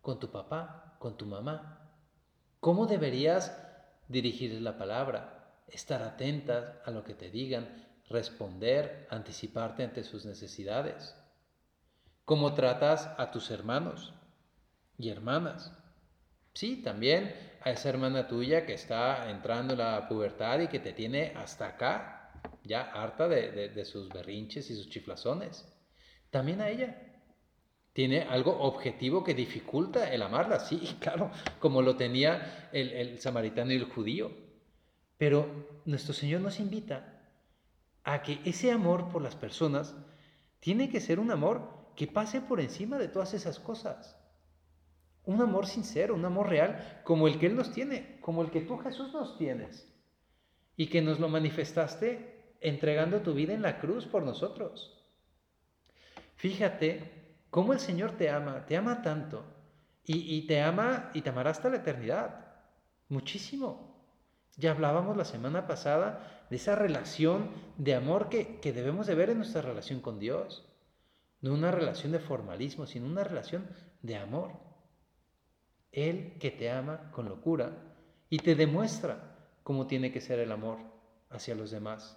con 0.00 0.18
tu 0.18 0.30
papá, 0.30 0.96
con 1.00 1.18
tu 1.18 1.26
mamá? 1.26 1.86
¿Cómo 2.60 2.86
deberías 2.86 3.54
dirigirles 4.08 4.62
la 4.62 4.78
palabra? 4.78 5.52
Estar 5.68 6.02
atentas 6.02 6.78
a 6.86 6.90
lo 6.90 7.04
que 7.04 7.12
te 7.12 7.30
digan, 7.30 7.84
responder, 8.08 9.06
anticiparte 9.10 9.84
ante 9.84 10.04
sus 10.04 10.24
necesidades. 10.24 11.14
¿Cómo 12.24 12.54
tratas 12.54 13.10
a 13.18 13.30
tus 13.30 13.50
hermanos 13.50 14.14
y 14.98 15.10
hermanas? 15.10 15.72
Sí, 16.54 16.82
también 16.82 17.34
a 17.62 17.70
esa 17.70 17.88
hermana 17.88 18.28
tuya 18.28 18.64
que 18.64 18.74
está 18.74 19.30
entrando 19.30 19.74
en 19.74 19.80
la 19.80 20.08
pubertad 20.08 20.60
y 20.60 20.68
que 20.68 20.78
te 20.78 20.92
tiene 20.92 21.32
hasta 21.36 21.66
acá. 21.66 22.10
ya 22.62 22.82
harta 22.82 23.28
de, 23.28 23.84
sus 23.84 24.08
berrinches 24.08 24.70
y 24.70 24.76
sus 24.76 24.88
chiflazones. 24.88 25.66
También 26.30 26.60
a 26.60 26.68
ella. 26.68 27.00
Tiene 27.92 28.22
algo 28.22 28.58
objetivo 28.60 29.22
que 29.22 29.34
dificulta 29.34 30.12
el 30.12 30.22
amarla, 30.22 30.58
sí, 30.60 30.96
claro, 31.00 31.30
como 31.60 31.80
lo 31.80 31.96
tenía 31.96 32.68
el, 32.72 32.90
el 32.90 33.20
samaritano 33.20 33.72
y 33.72 33.76
el 33.76 33.84
judío. 33.84 34.32
Pero 35.16 35.80
nuestro 35.84 36.12
Señor 36.12 36.40
nos 36.40 36.58
invita 36.58 37.13
a 38.04 38.22
que 38.22 38.40
ese 38.44 38.70
amor 38.70 39.08
por 39.08 39.22
las 39.22 39.34
personas 39.34 39.96
tiene 40.60 40.88
que 40.88 41.00
ser 41.00 41.18
un 41.18 41.30
amor 41.30 41.68
que 41.96 42.06
pase 42.06 42.40
por 42.40 42.60
encima 42.60 42.98
de 42.98 43.08
todas 43.08 43.34
esas 43.34 43.58
cosas. 43.58 44.18
Un 45.24 45.40
amor 45.40 45.66
sincero, 45.66 46.14
un 46.14 46.24
amor 46.24 46.48
real, 46.48 47.00
como 47.04 47.26
el 47.26 47.38
que 47.38 47.46
Él 47.46 47.56
nos 47.56 47.72
tiene, 47.72 48.18
como 48.20 48.42
el 48.42 48.50
que 48.50 48.60
tú 48.60 48.76
Jesús 48.78 49.12
nos 49.12 49.38
tienes. 49.38 49.90
Y 50.76 50.88
que 50.88 51.00
nos 51.00 51.18
lo 51.18 51.28
manifestaste 51.28 52.56
entregando 52.60 53.20
tu 53.20 53.32
vida 53.32 53.54
en 53.54 53.62
la 53.62 53.78
cruz 53.78 54.06
por 54.06 54.22
nosotros. 54.22 55.02
Fíjate 56.36 57.36
cómo 57.50 57.72
el 57.72 57.80
Señor 57.80 58.12
te 58.12 58.28
ama, 58.28 58.66
te 58.66 58.76
ama 58.76 59.02
tanto. 59.02 59.44
Y, 60.06 60.46
te 60.46 60.60
ama 60.60 61.10
y 61.14 61.22
te 61.22 61.30
amará 61.30 61.50
hasta 61.50 61.70
la 61.70 61.76
eternidad. 61.76 62.44
Muchísimo. 63.08 64.04
Ya 64.56 64.72
hablábamos 64.72 65.16
la 65.16 65.24
semana 65.24 65.66
pasada 65.66 66.33
de 66.54 66.58
esa 66.58 66.76
relación 66.76 67.50
de 67.78 67.96
amor 67.96 68.28
que, 68.28 68.60
que 68.60 68.72
debemos 68.72 69.08
de 69.08 69.16
ver 69.16 69.30
en 69.30 69.38
nuestra 69.38 69.60
relación 69.60 69.98
con 69.98 70.20
Dios. 70.20 70.64
No 71.40 71.52
una 71.52 71.72
relación 71.72 72.12
de 72.12 72.20
formalismo, 72.20 72.86
sino 72.86 73.06
una 73.06 73.24
relación 73.24 73.68
de 74.02 74.14
amor. 74.14 74.52
Él 75.90 76.36
que 76.38 76.52
te 76.52 76.70
ama 76.70 77.10
con 77.10 77.28
locura 77.28 77.72
y 78.30 78.38
te 78.38 78.54
demuestra 78.54 79.36
cómo 79.64 79.88
tiene 79.88 80.12
que 80.12 80.20
ser 80.20 80.38
el 80.38 80.52
amor 80.52 80.78
hacia 81.28 81.56
los 81.56 81.72
demás. 81.72 82.16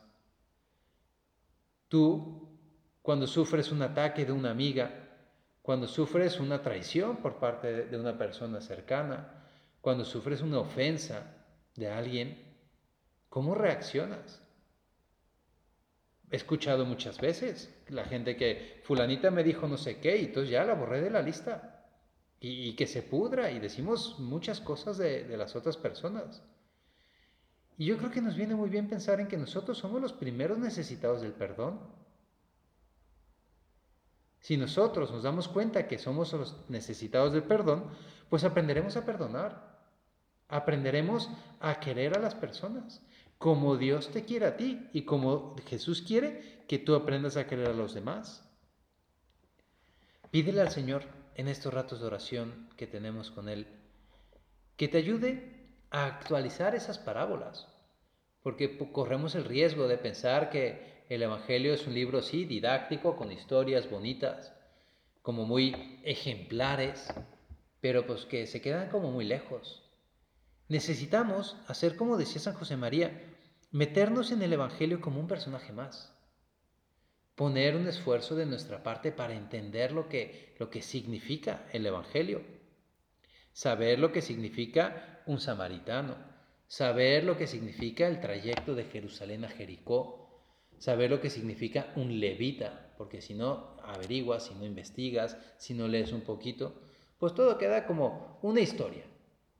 Tú, 1.87 2.59
cuando 3.01 3.25
sufres 3.25 3.71
un 3.71 3.81
ataque 3.81 4.23
de 4.23 4.33
una 4.33 4.51
amiga, 4.51 5.17
cuando 5.63 5.87
sufres 5.87 6.39
una 6.39 6.61
traición 6.61 7.17
por 7.17 7.39
parte 7.39 7.87
de 7.87 7.99
una 7.99 8.15
persona 8.15 8.61
cercana, 8.61 9.47
cuando 9.81 10.05
sufres 10.05 10.41
una 10.43 10.59
ofensa 10.59 11.23
de 11.75 11.89
alguien, 11.89 12.46
¿cómo 13.29 13.55
reaccionas? 13.55 14.41
He 16.29 16.35
escuchado 16.35 16.85
muchas 16.85 17.19
veces 17.19 17.73
la 17.87 18.03
gente 18.03 18.35
que 18.35 18.81
fulanita 18.83 19.31
me 19.31 19.43
dijo 19.43 19.67
no 19.67 19.77
sé 19.77 19.99
qué 19.99 20.17
y 20.17 20.25
entonces 20.25 20.51
ya 20.51 20.65
la 20.65 20.73
borré 20.73 21.01
de 21.01 21.09
la 21.09 21.21
lista 21.21 21.85
y, 22.39 22.75
que 22.75 22.85
se 22.85 23.01
pudra 23.01 23.49
y 23.51 23.59
decimos 23.59 24.19
muchas 24.19 24.59
cosas 24.59 24.97
de, 24.97 25.23
de 25.23 25.37
las 25.37 25.55
otras 25.55 25.77
personas. 25.77 26.43
Y 27.77 27.85
yo 27.85 27.97
creo 27.97 28.11
que 28.11 28.21
nos 28.21 28.35
viene 28.35 28.55
muy 28.55 28.69
bien 28.69 28.89
pensar 28.89 29.19
en 29.19 29.27
que 29.27 29.37
nosotros 29.37 29.77
somos 29.77 30.01
los 30.01 30.13
primeros 30.13 30.57
necesitados 30.57 31.21
del 31.21 31.33
perdón. 31.33 31.79
Si 34.39 34.57
nosotros 34.57 35.11
nos 35.11 35.23
damos 35.23 35.47
cuenta 35.47 35.87
que 35.87 35.97
somos 35.97 36.33
los 36.33 36.69
necesitados 36.69 37.33
del 37.33 37.43
perdón, 37.43 37.85
pues 38.29 38.43
aprenderemos 38.43 38.97
a 38.97 39.05
perdonar. 39.05 39.76
Aprenderemos 40.47 41.29
a 41.59 41.79
querer 41.79 42.17
a 42.17 42.21
las 42.21 42.35
personas 42.35 43.01
como 43.37 43.77
Dios 43.77 44.09
te 44.09 44.25
quiere 44.25 44.47
a 44.47 44.57
ti 44.57 44.89
y 44.93 45.03
como 45.03 45.55
Jesús 45.67 46.01
quiere 46.01 46.63
que 46.67 46.79
tú 46.79 46.95
aprendas 46.95 47.37
a 47.37 47.47
querer 47.47 47.69
a 47.69 47.73
los 47.73 47.93
demás. 47.93 48.43
Pídele 50.31 50.61
al 50.61 50.71
Señor 50.71 51.03
en 51.35 51.47
estos 51.47 51.73
ratos 51.73 51.99
de 51.99 52.07
oración 52.07 52.69
que 52.75 52.87
tenemos 52.87 53.29
con 53.31 53.47
Él, 53.47 53.67
que 54.75 54.87
te 54.87 54.97
ayude 54.97 55.75
a 55.91 56.05
actualizar 56.05 56.75
esas 56.75 56.97
parábolas, 56.97 57.67
porque 58.41 58.77
corremos 58.91 59.35
el 59.35 59.45
riesgo 59.45 59.87
de 59.87 59.97
pensar 59.97 60.49
que 60.49 61.05
el 61.09 61.21
Evangelio 61.21 61.73
es 61.73 61.87
un 61.87 61.93
libro, 61.93 62.21
sí, 62.21 62.45
didáctico, 62.45 63.15
con 63.15 63.31
historias 63.31 63.89
bonitas, 63.89 64.53
como 65.21 65.45
muy 65.45 65.99
ejemplares, 66.03 67.13
pero 67.79 68.05
pues 68.05 68.25
que 68.25 68.47
se 68.47 68.61
quedan 68.61 68.89
como 68.89 69.11
muy 69.11 69.25
lejos. 69.25 69.86
Necesitamos 70.69 71.55
hacer 71.67 71.95
como 71.95 72.17
decía 72.17 72.41
San 72.41 72.53
José 72.53 72.75
María, 72.75 73.21
meternos 73.71 74.31
en 74.31 74.41
el 74.41 74.51
Evangelio 74.51 74.99
como 74.99 75.19
un 75.19 75.27
personaje 75.27 75.71
más. 75.71 76.13
Poner 77.35 77.75
un 77.75 77.87
esfuerzo 77.87 78.35
de 78.35 78.45
nuestra 78.45 78.83
parte 78.83 79.13
para 79.13 79.33
entender 79.35 79.93
lo 79.93 80.09
que, 80.09 80.55
lo 80.59 80.69
que 80.69 80.81
significa 80.81 81.65
el 81.71 81.85
Evangelio, 81.85 82.41
saber 83.53 83.99
lo 83.99 84.11
que 84.11 84.21
significa 84.21 85.21
un 85.25 85.39
samaritano, 85.39 86.17
saber 86.67 87.23
lo 87.23 87.37
que 87.37 87.47
significa 87.47 88.07
el 88.07 88.19
trayecto 88.19 88.75
de 88.75 88.85
Jerusalén 88.85 89.45
a 89.45 89.49
Jericó, 89.49 90.43
saber 90.79 91.09
lo 91.09 91.21
que 91.21 91.29
significa 91.29 91.93
un 91.95 92.19
levita, 92.19 92.93
porque 92.97 93.21
si 93.21 93.35
no 93.35 93.77
averiguas, 93.83 94.47
si 94.47 94.55
no 94.55 94.65
investigas, 94.65 95.37
si 95.57 95.73
no 95.73 95.87
lees 95.87 96.11
un 96.11 96.21
poquito, 96.21 96.81
pues 97.19 97.33
todo 97.33 97.57
queda 97.57 97.85
como 97.85 98.37
una 98.41 98.59
historia, 98.59 99.05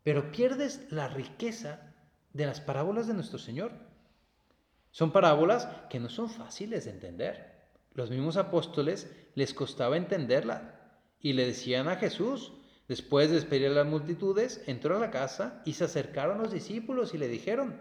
pero 0.07 0.31
pierdes 0.31 0.89
la 0.89 1.09
riqueza 1.09 1.81
de 2.31 2.45
las 2.45 2.61
parábolas 2.61 3.07
de 3.07 3.13
nuestro 3.13 3.37
Señor. 3.37 3.73
Son 4.89 5.11
parábolas 5.11 5.67
que 5.89 5.99
no 5.99 6.07
son 6.07 6.29
fáciles 6.29 6.85
de 6.85 6.91
entender 6.91 7.67
los 7.91 8.09
mismos 8.09 8.37
apóstoles 8.37 9.13
les 9.35 9.53
costaba 9.53 9.97
entenderla 9.97 10.79
y 11.19 11.33
le 11.33 11.45
decían 11.45 11.89
a 11.89 11.97
Jesús, 11.97 12.53
después 12.87 13.27
de 13.27 13.35
despedir 13.35 13.67
a 13.67 13.73
las 13.73 13.85
multitudes, 13.85 14.63
entró 14.65 14.95
a 14.95 14.99
la 15.01 15.11
casa 15.11 15.61
y 15.65 15.73
se 15.73 15.83
acercaron 15.83 16.37
los 16.37 16.53
discípulos 16.53 17.13
y 17.13 17.17
le 17.17 17.27
dijeron, 17.27 17.75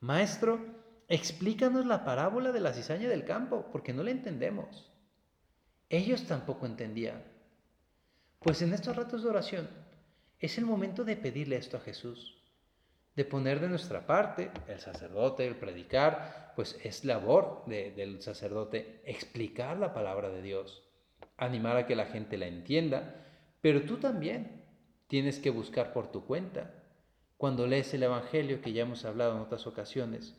Maestro, 0.00 0.60
explícanos 1.08 1.86
la 1.86 2.04
parábola 2.04 2.52
de 2.52 2.60
la 2.60 2.74
cizaña 2.74 3.08
del 3.08 3.24
campo, 3.24 3.70
porque 3.72 3.94
no 3.94 4.02
la 4.02 4.10
entendemos. 4.10 4.92
Ellos 5.88 6.26
tampoco 6.26 6.66
entendían. 6.66 7.24
Pues 8.38 8.60
en 8.60 8.74
estos 8.74 8.96
ratos 8.96 9.22
de 9.22 9.30
oración 9.30 9.89
es 10.40 10.58
el 10.58 10.66
momento 10.66 11.04
de 11.04 11.16
pedirle 11.16 11.56
esto 11.56 11.76
a 11.76 11.80
Jesús 11.80 12.40
de 13.16 13.24
poner 13.24 13.60
de 13.60 13.68
nuestra 13.68 14.06
parte, 14.06 14.50
el 14.68 14.78
sacerdote, 14.78 15.46
el 15.46 15.56
predicar, 15.56 16.52
pues 16.56 16.78
es 16.82 17.04
labor 17.04 17.64
del 17.66 18.22
sacerdote 18.22 19.02
explicar 19.04 19.78
la 19.78 19.92
palabra 19.92 20.30
de 20.30 20.42
Dios, 20.42 20.82
animar 21.36 21.76
a 21.76 21.86
que 21.86 21.96
la 21.96 22.06
gente 22.06 22.38
la 22.38 22.46
entienda, 22.46 23.16
pero 23.60 23.82
tú 23.82 23.98
también 23.98 24.64
tienes 25.08 25.38
que 25.38 25.50
buscar 25.50 25.92
por 25.92 26.10
tu 26.10 26.24
cuenta. 26.24 26.72
Cuando 27.36 27.66
lees 27.66 27.92
el 27.94 28.04
Evangelio, 28.04 28.60
que 28.60 28.72
ya 28.72 28.82
hemos 28.82 29.04
hablado 29.04 29.36
en 29.36 29.42
otras 29.42 29.66
ocasiones, 29.66 30.36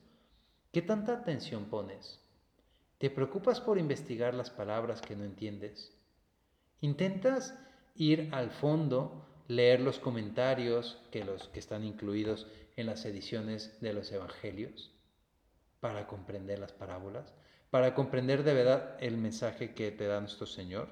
¿qué 0.71 0.81
tanta 0.81 1.13
atención 1.13 1.65
pones? 1.65 2.19
¿Te 2.99 3.09
preocupas 3.09 3.59
por 3.59 3.77
investigar 3.77 4.33
las 4.33 4.49
palabras 4.49 5.01
que 5.01 5.15
no 5.15 5.23
entiendes? 5.23 5.95
¿Intentas 6.79 7.57
ir 7.95 8.29
al 8.31 8.51
fondo, 8.51 9.27
leer 9.51 9.81
los 9.81 9.99
comentarios 9.99 10.97
que, 11.11 11.25
los, 11.25 11.49
que 11.49 11.59
están 11.59 11.83
incluidos 11.83 12.47
en 12.77 12.85
las 12.85 13.03
ediciones 13.03 13.81
de 13.81 13.91
los 13.91 14.09
evangelios 14.13 14.91
para 15.81 16.07
comprender 16.07 16.57
las 16.57 16.71
parábolas, 16.71 17.33
para 17.69 17.93
comprender 17.93 18.43
de 18.43 18.53
verdad 18.53 18.95
el 19.01 19.17
mensaje 19.17 19.73
que 19.73 19.91
te 19.91 20.07
da 20.07 20.21
nuestro 20.21 20.47
Señor. 20.47 20.87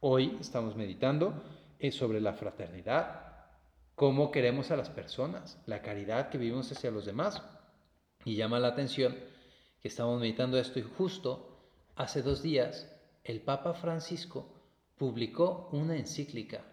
Hoy 0.00 0.36
estamos 0.40 0.74
meditando 0.74 1.44
sobre 1.92 2.20
la 2.20 2.32
fraternidad, 2.32 3.46
cómo 3.94 4.32
queremos 4.32 4.72
a 4.72 4.76
las 4.76 4.90
personas, 4.90 5.62
la 5.66 5.80
caridad 5.80 6.28
que 6.28 6.38
vivimos 6.38 6.72
hacia 6.72 6.90
los 6.90 7.04
demás. 7.04 7.40
Y 8.24 8.34
llama 8.34 8.58
la 8.58 8.68
atención 8.68 9.16
que 9.80 9.86
estamos 9.88 10.20
meditando 10.20 10.58
esto 10.58 10.80
y 10.80 10.82
justo 10.82 11.70
hace 11.94 12.22
dos 12.22 12.42
días 12.42 12.90
el 13.22 13.42
Papa 13.42 13.74
Francisco 13.74 14.53
publicó 14.96 15.68
una 15.72 15.96
encíclica, 15.96 16.64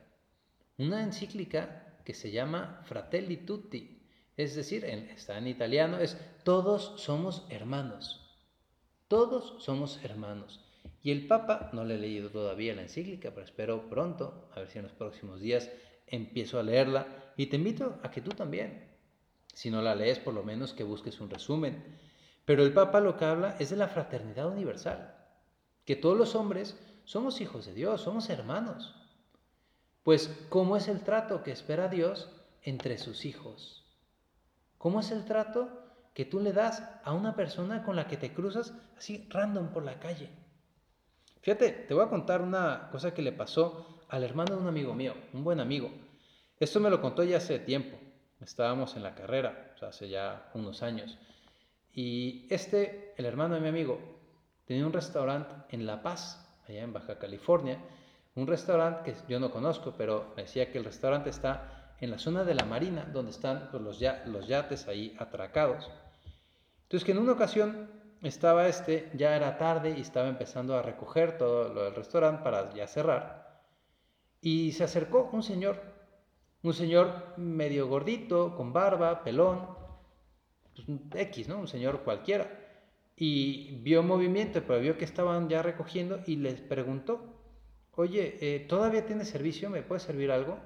una 0.77 1.03
encíclica 1.03 1.97
que 2.05 2.13
se 2.13 2.31
llama 2.31 2.81
Fratelli 2.85 3.37
Tutti, 3.37 4.01
es 4.37 4.55
decir, 4.55 4.85
está 4.85 5.37
en 5.37 5.47
italiano, 5.47 5.99
es 5.99 6.17
todos 6.43 7.01
somos 7.01 7.45
hermanos, 7.49 8.37
todos 9.07 9.63
somos 9.63 10.03
hermanos. 10.03 10.65
Y 11.03 11.11
el 11.11 11.27
Papa, 11.27 11.69
no 11.73 11.83
le 11.83 11.95
he 11.95 11.99
leído 11.99 12.29
todavía 12.29 12.75
la 12.75 12.83
encíclica, 12.83 13.31
pero 13.31 13.45
espero 13.45 13.89
pronto, 13.89 14.49
a 14.53 14.59
ver 14.59 14.69
si 14.69 14.79
en 14.79 14.85
los 14.85 14.93
próximos 14.93 15.39
días 15.39 15.69
empiezo 16.07 16.59
a 16.59 16.63
leerla 16.63 17.33
y 17.37 17.47
te 17.47 17.57
invito 17.57 17.99
a 18.03 18.11
que 18.11 18.21
tú 18.21 18.31
también, 18.31 18.89
si 19.53 19.69
no 19.69 19.81
la 19.81 19.95
lees, 19.95 20.19
por 20.19 20.33
lo 20.33 20.43
menos 20.43 20.73
que 20.73 20.83
busques 20.83 21.19
un 21.19 21.29
resumen. 21.29 21.99
Pero 22.45 22.63
el 22.63 22.73
Papa 22.73 22.99
lo 22.99 23.17
que 23.17 23.25
habla 23.25 23.55
es 23.59 23.69
de 23.69 23.77
la 23.77 23.87
fraternidad 23.87 24.47
universal, 24.47 25.15
que 25.85 25.95
todos 25.95 26.17
los 26.17 26.35
hombres 26.35 26.77
somos 27.11 27.41
hijos 27.41 27.65
de 27.65 27.73
Dios, 27.73 27.99
somos 27.99 28.29
hermanos. 28.29 28.95
Pues, 30.01 30.33
¿cómo 30.47 30.77
es 30.77 30.87
el 30.87 31.01
trato 31.01 31.43
que 31.43 31.51
espera 31.51 31.89
Dios 31.89 32.29
entre 32.61 32.97
sus 32.97 33.25
hijos? 33.25 33.83
¿Cómo 34.77 35.01
es 35.01 35.11
el 35.11 35.25
trato 35.25 35.67
que 36.13 36.23
tú 36.23 36.39
le 36.39 36.53
das 36.53 36.89
a 37.03 37.11
una 37.11 37.35
persona 37.35 37.83
con 37.83 37.97
la 37.97 38.07
que 38.07 38.15
te 38.15 38.33
cruzas 38.33 38.73
así 38.97 39.27
random 39.29 39.73
por 39.73 39.83
la 39.83 39.99
calle? 39.99 40.29
Fíjate, 41.41 41.71
te 41.71 41.93
voy 41.93 42.05
a 42.05 42.09
contar 42.09 42.41
una 42.41 42.87
cosa 42.93 43.13
que 43.13 43.21
le 43.21 43.33
pasó 43.33 43.99
al 44.07 44.23
hermano 44.23 44.55
de 44.55 44.61
un 44.61 44.69
amigo 44.69 44.93
mío, 44.93 45.13
un 45.33 45.43
buen 45.43 45.59
amigo. 45.59 45.91
Esto 46.61 46.79
me 46.79 46.89
lo 46.89 47.01
contó 47.01 47.25
ya 47.25 47.37
hace 47.37 47.59
tiempo. 47.59 47.97
Estábamos 48.39 48.95
en 48.95 49.03
la 49.03 49.15
carrera, 49.15 49.73
o 49.75 49.77
sea, 49.77 49.89
hace 49.89 50.07
ya 50.07 50.49
unos 50.53 50.81
años. 50.81 51.17
Y 51.91 52.47
este, 52.49 53.13
el 53.17 53.25
hermano 53.25 53.55
de 53.55 53.59
mi 53.59 53.67
amigo, 53.67 53.99
tenía 54.63 54.85
un 54.85 54.93
restaurante 54.93 55.53
en 55.75 55.85
La 55.85 56.01
Paz, 56.01 56.47
en 56.77 56.93
Baja 56.93 57.17
California, 57.17 57.79
un 58.35 58.47
restaurante 58.47 59.11
que 59.11 59.17
yo 59.27 59.39
no 59.39 59.51
conozco, 59.51 59.93
pero 59.97 60.33
me 60.35 60.43
decía 60.43 60.71
que 60.71 60.77
el 60.77 60.85
restaurante 60.85 61.29
está 61.29 61.95
en 61.99 62.11
la 62.11 62.17
zona 62.17 62.43
de 62.43 62.55
la 62.55 62.65
marina, 62.65 63.05
donde 63.11 63.31
están 63.31 63.69
pues, 63.71 63.83
los, 63.83 63.99
los 64.25 64.47
yates 64.47 64.87
ahí 64.87 65.15
atracados. 65.19 65.89
Entonces 66.83 67.05
que 67.05 67.11
en 67.11 67.19
una 67.19 67.33
ocasión 67.33 67.89
estaba 68.21 68.67
este, 68.67 69.11
ya 69.13 69.35
era 69.35 69.57
tarde 69.57 69.95
y 69.97 70.01
estaba 70.01 70.27
empezando 70.27 70.75
a 70.75 70.81
recoger 70.81 71.37
todo 71.37 71.73
lo 71.73 71.83
del 71.83 71.95
restaurante 71.95 72.43
para 72.43 72.73
ya 72.73 72.87
cerrar, 72.87 73.41
y 74.41 74.71
se 74.71 74.83
acercó 74.83 75.29
un 75.31 75.43
señor, 75.43 75.79
un 76.63 76.73
señor 76.73 77.37
medio 77.37 77.87
gordito, 77.87 78.55
con 78.55 78.73
barba, 78.73 79.23
pelón, 79.23 79.67
pues, 80.75 80.87
X, 81.27 81.47
¿no? 81.47 81.59
Un 81.59 81.67
señor 81.67 82.01
cualquiera. 82.01 82.60
Y 83.15 83.79
vio 83.81 84.03
movimiento, 84.03 84.63
pero 84.65 84.79
vio 84.79 84.97
que 84.97 85.05
estaban 85.05 85.49
ya 85.49 85.61
recogiendo 85.61 86.21
y 86.25 86.37
les 86.37 86.59
preguntó, 86.61 87.41
oye, 87.91 88.37
eh, 88.41 88.59
¿todavía 88.61 89.05
tiene 89.05 89.25
servicio? 89.25 89.69
¿Me 89.69 89.83
puede 89.83 89.99
servir 89.99 90.31
algo? 90.31 90.59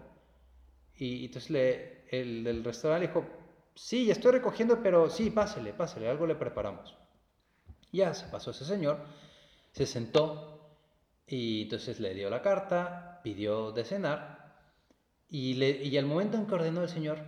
Y, 0.96 1.26
entonces 1.26 1.50
le, 1.50 2.06
el 2.10 2.44
del 2.44 2.64
restaurante 2.64 3.08
dijo, 3.08 3.26
sí, 3.76 4.06
ya 4.06 4.14
estoy 4.14 4.34
recogiendo, 4.34 4.82
pero 4.82 5.10
sí, 5.10 5.30
pásele, 5.30 5.74
pásele, 5.74 6.10
algo 6.10 6.26
le 6.28 6.36
preparamos. 6.36 6.96
Ya 7.92 8.14
se 8.14 8.28
pasó 8.28 8.52
ese 8.52 8.66
señor, 8.66 9.00
se 9.72 9.86
sentó 9.86 10.78
y 11.28 11.64
entonces 11.64 12.00
le 12.00 12.14
dio 12.14 12.30
la 12.30 12.42
carta, 12.42 13.20
pidió 13.24 13.72
de 13.72 13.84
cenar 13.84 14.36
y, 15.30 15.56
le, 15.56 15.84
y 15.84 15.98
al 15.98 16.06
momento 16.06 16.38
en 16.38 16.46
que 16.46 16.56
ordenó 16.56 16.84
el 16.84 16.90
señor, 16.90 17.20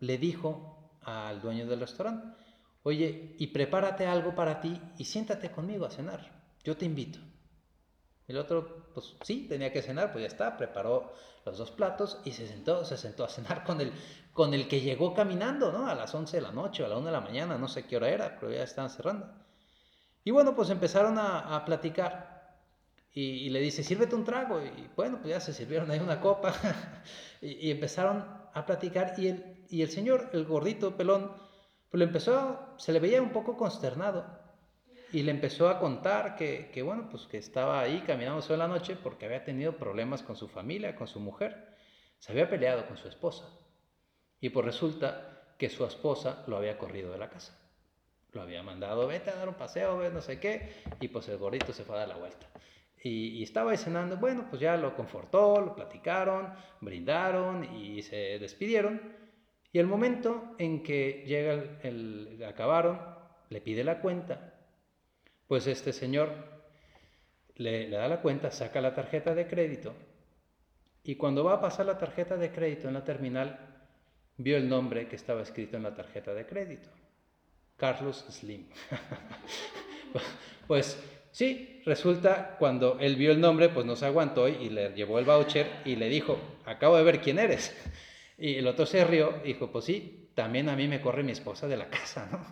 le 0.00 0.18
dijo 0.18 0.90
al 1.02 1.40
dueño 1.40 1.66
del 1.66 1.80
restaurante, 1.80 2.36
oye, 2.84 3.34
y 3.38 3.48
prepárate 3.48 4.06
algo 4.06 4.34
para 4.34 4.60
ti 4.60 4.80
y 4.96 5.04
siéntate 5.04 5.50
conmigo 5.50 5.84
a 5.84 5.90
cenar, 5.90 6.30
yo 6.62 6.76
te 6.76 6.84
invito. 6.84 7.18
El 8.28 8.38
otro, 8.38 8.86
pues 8.94 9.14
sí, 9.22 9.46
tenía 9.48 9.72
que 9.72 9.82
cenar, 9.82 10.12
pues 10.12 10.22
ya 10.22 10.28
está, 10.28 10.56
preparó 10.56 11.12
los 11.44 11.58
dos 11.58 11.70
platos 11.70 12.20
y 12.24 12.32
se 12.32 12.46
sentó, 12.46 12.84
se 12.84 12.96
sentó 12.96 13.24
a 13.24 13.28
cenar 13.28 13.64
con 13.64 13.80
el, 13.80 13.92
con 14.32 14.54
el 14.54 14.66
que 14.66 14.80
llegó 14.80 15.12
caminando, 15.12 15.72
¿no? 15.72 15.88
A 15.88 15.94
las 15.94 16.14
11 16.14 16.38
de 16.38 16.42
la 16.42 16.52
noche 16.52 16.82
o 16.82 16.86
a 16.86 16.88
la 16.88 16.96
1 16.96 17.06
de 17.06 17.12
la 17.12 17.20
mañana, 17.20 17.58
no 17.58 17.68
sé 17.68 17.86
qué 17.86 17.96
hora 17.96 18.08
era, 18.08 18.38
pero 18.38 18.52
ya 18.52 18.62
estaban 18.62 18.90
cerrando. 18.90 19.28
Y 20.24 20.30
bueno, 20.30 20.54
pues 20.54 20.70
empezaron 20.70 21.18
a, 21.18 21.62
platicar. 21.66 22.56
Y, 23.12 23.50
le 23.50 23.60
dice, 23.60 23.84
sírvete 23.84 24.14
un 24.14 24.24
trago. 24.24 24.60
Y 24.62 24.90
bueno, 24.96 25.18
pues 25.18 25.28
ya 25.28 25.40
se 25.40 25.52
sirvieron 25.52 25.90
ahí 25.90 26.00
una 26.00 26.20
copa. 26.20 26.54
y, 27.42 27.70
empezaron 27.70 28.24
a 28.54 28.64
platicar. 28.64 29.14
Y 29.18 29.28
el, 29.28 29.66
y 29.68 29.82
el 29.82 29.90
señor, 29.90 30.30
el 30.32 30.46
gordito 30.46 30.96
pelón, 30.96 31.30
pues 31.94 32.02
empezó, 32.02 32.58
se 32.76 32.90
le 32.90 32.98
veía 32.98 33.22
un 33.22 33.30
poco 33.30 33.56
consternado 33.56 34.26
y 35.12 35.22
le 35.22 35.30
empezó 35.30 35.68
a 35.68 35.78
contar 35.78 36.34
que, 36.34 36.68
que, 36.72 36.82
bueno, 36.82 37.06
pues 37.08 37.28
que 37.28 37.38
estaba 37.38 37.78
ahí 37.78 38.02
caminando 38.04 38.42
sola 38.42 38.66
la 38.66 38.74
noche 38.74 38.96
porque 39.00 39.26
había 39.26 39.44
tenido 39.44 39.76
problemas 39.76 40.20
con 40.24 40.34
su 40.34 40.48
familia, 40.48 40.96
con 40.96 41.06
su 41.06 41.20
mujer. 41.20 41.68
Se 42.18 42.32
había 42.32 42.50
peleado 42.50 42.84
con 42.88 42.96
su 42.96 43.06
esposa. 43.06 43.48
Y 44.40 44.48
pues 44.48 44.66
resulta 44.66 45.52
que 45.56 45.70
su 45.70 45.84
esposa 45.84 46.42
lo 46.48 46.56
había 46.56 46.78
corrido 46.78 47.12
de 47.12 47.18
la 47.18 47.30
casa. 47.30 47.56
Lo 48.32 48.42
había 48.42 48.64
mandado, 48.64 49.06
vete 49.06 49.30
a 49.30 49.36
dar 49.36 49.48
un 49.48 49.54
paseo, 49.54 50.10
no 50.10 50.20
sé 50.20 50.40
qué. 50.40 50.82
Y 50.98 51.06
pues 51.06 51.28
el 51.28 51.38
gordito 51.38 51.72
se 51.72 51.84
fue 51.84 51.94
a 51.94 52.00
dar 52.00 52.08
la 52.08 52.16
vuelta. 52.16 52.48
Y, 53.04 53.40
estaba 53.40 53.70
ahí 53.70 53.76
cenando, 53.76 54.16
bueno, 54.16 54.48
pues 54.50 54.60
ya 54.60 54.76
lo 54.76 54.96
confortó, 54.96 55.60
lo 55.60 55.76
platicaron, 55.76 56.52
brindaron 56.80 57.72
y 57.72 58.02
se 58.02 58.40
despidieron. 58.40 59.23
Y 59.74 59.78
el 59.78 59.86
momento 59.86 60.54
en 60.56 60.82
que 60.82 61.24
llega 61.26 61.52
el, 61.82 62.28
el 62.38 62.44
acabaron, 62.44 62.98
le 63.50 63.60
pide 63.60 63.84
la 63.84 64.00
cuenta 64.00 64.54
pues 65.46 65.66
este 65.66 65.92
señor 65.92 66.32
le, 67.56 67.88
da 67.88 68.08
la 68.08 68.20
cuenta, 68.20 68.50
saca 68.50 68.80
la 68.80 68.94
tarjeta 68.94 69.34
de 69.34 69.46
crédito 69.46 69.94
y 71.02 71.16
cuando 71.16 71.44
va 71.44 71.54
a 71.54 71.60
pasar 71.60 71.86
la 71.86 71.98
tarjeta 71.98 72.36
de 72.36 72.50
crédito 72.50 72.88
en 72.88 72.94
la 72.94 73.04
terminal, 73.04 73.58
vio 74.38 74.56
el 74.56 74.68
nombre 74.68 75.06
que 75.06 75.16
estaba 75.16 75.42
escrito 75.42 75.76
en 75.76 75.82
la 75.82 75.94
tarjeta 75.94 76.32
de 76.32 76.46
crédito. 76.46 76.88
Carlos 77.76 78.24
Slim. 78.30 78.66
pues 80.66 80.98
sí, 81.30 81.82
resulta 81.84 82.56
cuando 82.58 82.98
él 83.00 83.16
vio 83.16 83.32
el 83.32 83.40
nombre, 83.40 83.68
pues 83.68 83.84
no 83.84 83.96
se 83.96 84.06
aguantó 84.06 84.48
y 84.48 84.70
le 84.70 84.94
llevó 84.94 85.18
el 85.18 85.26
voucher 85.26 85.70
y 85.84 85.96
le 85.96 86.08
dijo, 86.08 86.38
acabo 86.64 86.96
de 86.96 87.04
ver 87.04 87.20
quién 87.20 87.38
eres. 87.38 87.76
Y 88.38 88.56
el 88.56 88.66
otro 88.66 88.86
se 88.86 89.04
rió 89.04 89.34
y 89.44 89.48
dijo, 89.48 89.70
pues 89.70 89.84
sí, 89.84 90.30
también 90.34 90.68
a 90.68 90.76
mí 90.76 90.88
me 90.88 91.00
corre 91.00 91.22
mi 91.22 91.32
esposa 91.32 91.68
de 91.68 91.76
la 91.76 91.88
casa, 91.88 92.28
¿no? 92.30 92.44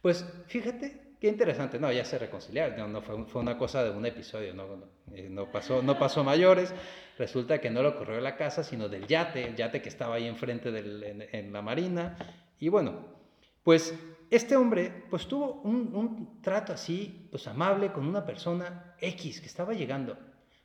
Pues 0.00 0.24
fíjate 0.46 1.06
qué 1.20 1.28
interesante, 1.28 1.78
no, 1.78 1.90
ya 1.90 2.04
se 2.04 2.18
reconciliaron, 2.18 2.92
no, 2.92 3.02
fue, 3.02 3.24
fue, 3.26 3.42
una 3.42 3.56
cosa 3.56 3.82
de 3.82 3.90
un 3.90 4.04
episodio, 4.06 4.54
no, 4.54 4.84
eh, 5.12 5.28
no, 5.30 5.50
pasó, 5.50 5.82
no 5.82 5.98
pasó 5.98 6.22
mayores, 6.22 6.74
resulta 7.18 7.60
que 7.60 7.70
no 7.70 7.82
lo 7.82 7.96
corrió 7.96 8.16
de 8.16 8.22
la 8.22 8.36
casa, 8.36 8.62
sino 8.62 8.88
del 8.88 9.06
yate, 9.06 9.48
el 9.48 9.56
yate 9.56 9.80
que 9.82 9.88
estaba 9.88 10.16
ahí 10.16 10.26
enfrente 10.26 10.70
del, 10.70 11.28
en, 11.32 11.52
la 11.52 11.62
marina, 11.62 12.16
y 12.58 12.68
bueno, 12.68 13.16
pues 13.62 13.94
este 14.30 14.56
hombre 14.56 15.04
pues 15.10 15.26
tuvo 15.26 15.62
un, 15.62 15.94
un, 15.94 16.42
trato 16.42 16.72
así, 16.72 17.28
pues 17.30 17.46
amable 17.46 17.92
con 17.92 18.06
una 18.06 18.24
persona 18.24 18.94
X 19.00 19.40
que 19.40 19.46
estaba 19.46 19.72
llegando, 19.72 20.18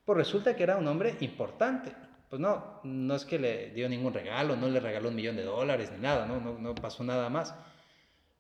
pues 0.04 0.18
resulta 0.18 0.56
que 0.56 0.64
era 0.64 0.78
un 0.78 0.88
hombre 0.88 1.16
importante, 1.22 1.94
pues 2.32 2.40
no, 2.40 2.80
no 2.86 3.14
es 3.14 3.26
que 3.26 3.38
le 3.38 3.72
dio 3.72 3.90
ningún 3.90 4.14
regalo, 4.14 4.56
no 4.56 4.70
le 4.70 4.80
regaló 4.80 5.10
un 5.10 5.16
millón 5.16 5.36
de 5.36 5.44
dólares 5.44 5.92
ni 5.92 6.00
nada, 6.00 6.26
no, 6.26 6.74
pasó 6.76 7.04
nada 7.04 7.28
más, 7.30 7.54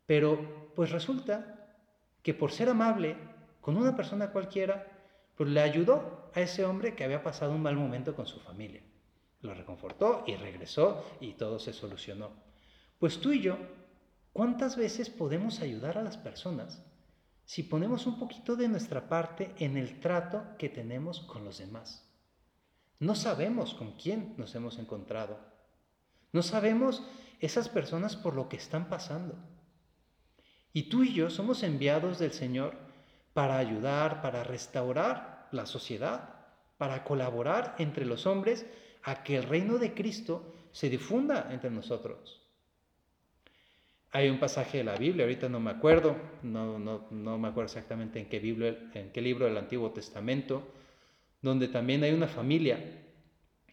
pero 0.06 0.71
pues 0.73 0.91
resulta 0.91 1.75
que 2.23 2.34
por 2.34 2.54
ser 2.54 2.69
amable 2.69 3.17
con 3.60 3.75
una 3.75 3.93
persona 3.93 4.32
cualquiera, 4.32 4.88
pues 5.36 5.49
le 5.49 5.60
ayudó 5.60 6.32
a 6.34 6.39
ese 6.39 6.63
hombre 6.63 6.95
que 6.95 7.04
había 7.04 7.21
pasado 7.21 7.51
un 7.51 7.62
mal 7.62 7.75
momento 7.75 8.15
con 8.15 8.27
su 8.27 8.39
familia. 8.39 8.82
Lo 9.41 9.54
reconfortó 9.54 10.23
y 10.25 10.38
regresó 10.38 11.04
y 11.19 11.34
todo 11.34 11.60
se 11.60 11.73
solucionó. 11.73 12.30
Pues 12.97 13.19
tú 13.19 13.34
y 13.34 13.41
yo, 13.41 13.58
¿cuántas 14.32 14.77
veces 14.77 15.10
podemos 15.10 15.60
ayudar 15.60 15.97
a 15.97 16.04
las 16.04 16.15
personas 16.15 16.82
si 17.43 17.63
ponemos 17.63 18.08
un 18.08 18.17
poquito 18.17 18.56
de 18.56 18.69
nuestra 18.69 19.10
parte 19.10 19.51
en 19.60 19.75
el 19.75 19.99
trato 19.99 20.56
que 20.58 20.69
tenemos 20.69 21.19
con 21.19 21.43
los 21.43 21.58
demás? 21.58 22.08
No 23.01 23.15
sabemos 23.15 23.73
con 23.73 23.93
quién 23.93 24.35
nos 24.37 24.53
hemos 24.53 24.77
encontrado. 24.77 25.39
No 26.33 26.43
sabemos 26.43 27.03
esas 27.39 27.67
personas 27.67 28.15
por 28.15 28.35
lo 28.35 28.47
que 28.47 28.57
están 28.57 28.89
pasando. 28.89 29.33
Y 30.71 30.83
tú 30.83 31.03
y 31.03 31.11
yo 31.11 31.31
somos 31.31 31.63
enviados 31.63 32.19
del 32.19 32.31
Señor 32.31 32.75
para 33.33 33.57
ayudar, 33.57 34.21
para 34.21 34.43
restaurar 34.43 35.49
la 35.51 35.65
sociedad, 35.65 36.45
para 36.77 37.03
colaborar 37.03 37.73
entre 37.79 38.05
los 38.05 38.27
hombres 38.27 38.67
a 39.01 39.23
que 39.23 39.35
el 39.35 39.43
reino 39.43 39.79
de 39.79 39.95
Cristo 39.95 40.53
se 40.71 40.87
difunda 40.87 41.47
entre 41.51 41.71
nosotros. 41.71 42.47
Hay 44.11 44.29
un 44.29 44.39
pasaje 44.39 44.77
de 44.77 44.83
la 44.83 44.95
Biblia, 44.95 45.25
ahorita 45.25 45.49
no 45.49 45.59
me 45.59 45.71
acuerdo, 45.71 46.15
no, 46.43 46.77
no, 46.77 47.37
me 47.39 47.47
acuerdo 47.47 47.65
exactamente 47.65 48.19
en 48.19 48.29
qué, 48.29 48.39
Biblia, 48.39 48.77
en 48.93 49.11
qué 49.11 49.21
libro 49.21 49.45
del 49.45 49.57
Antiguo 49.57 49.89
Testamento, 49.89 50.71
donde 51.41 51.67
también 51.67 52.04
hay 52.04 52.12
una 52.13 52.27
familia 52.27 52.80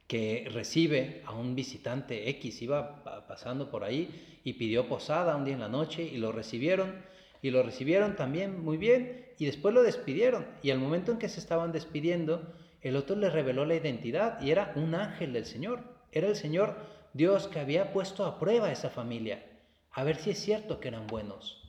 que 0.07 0.49
recibe 0.51 1.23
a 1.27 1.35
un 1.35 1.55
visitante 1.55 2.31
X, 2.31 2.63
iba 2.63 3.05
pasando 3.27 3.71
por 3.71 3.85
ahí 3.85 4.41
y 4.43 4.55
pidió 4.55 4.89
posada 4.89 5.37
un 5.37 5.45
día 5.45 5.55
en 5.55 5.61
la 5.61 5.69
noche 5.69 6.03
y 6.03 6.17
lo 6.17 6.33
recibieron 6.33 7.05
y 7.43 7.51
lo 7.51 7.63
recibieron 7.63 8.17
también 8.17 8.65
muy 8.65 8.79
bien 8.79 9.27
y 9.39 9.45
después 9.45 9.75
lo 9.75 9.83
despidieron 9.83 10.47
y 10.63 10.71
al 10.71 10.79
momento 10.79 11.13
en 11.13 11.19
que 11.19 11.29
se 11.29 11.41
estaban 11.41 11.73
despidiendo 11.73 12.55
el 12.81 12.97
otro 12.97 13.17
le 13.17 13.29
reveló 13.29 13.65
la 13.65 13.75
identidad 13.75 14.41
y 14.41 14.51
era 14.51 14.73
un 14.77 14.95
ángel 14.95 15.33
del 15.33 15.45
Señor, 15.45 15.83
era 16.13 16.29
el 16.29 16.37
Señor 16.37 16.77
Dios 17.13 17.49
que 17.49 17.59
había 17.59 17.93
puesto 17.93 18.25
a 18.25 18.39
prueba 18.39 18.69
a 18.69 18.73
esa 18.73 18.91
familia, 18.91 19.45
a 19.91 20.05
ver 20.05 20.17
si 20.17 20.31
es 20.31 20.39
cierto 20.39 20.79
que 20.81 20.89
eran 20.89 21.07
buenos. 21.07 21.63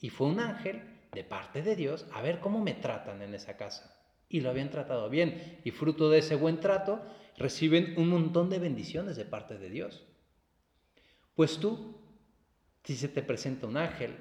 Y 0.00 0.08
fue 0.10 0.26
un 0.26 0.40
ángel 0.40 0.82
de 1.12 1.24
parte 1.24 1.62
de 1.62 1.76
Dios 1.76 2.06
a 2.12 2.22
ver 2.22 2.40
cómo 2.40 2.60
me 2.60 2.74
tratan 2.74 3.22
en 3.22 3.34
esa 3.34 3.56
casa. 3.56 4.03
Y 4.28 4.40
lo 4.40 4.50
habían 4.50 4.70
tratado 4.70 5.08
bien. 5.08 5.60
Y 5.64 5.70
fruto 5.70 6.10
de 6.10 6.18
ese 6.18 6.34
buen 6.34 6.60
trato, 6.60 7.02
reciben 7.36 7.94
un 7.96 8.08
montón 8.08 8.50
de 8.50 8.58
bendiciones 8.58 9.16
de 9.16 9.24
parte 9.24 9.58
de 9.58 9.70
Dios. 9.70 10.04
Pues 11.34 11.58
tú, 11.58 11.96
si 12.84 12.96
se 12.96 13.08
te 13.08 13.22
presenta 13.22 13.66
un 13.66 13.76
ángel, 13.76 14.16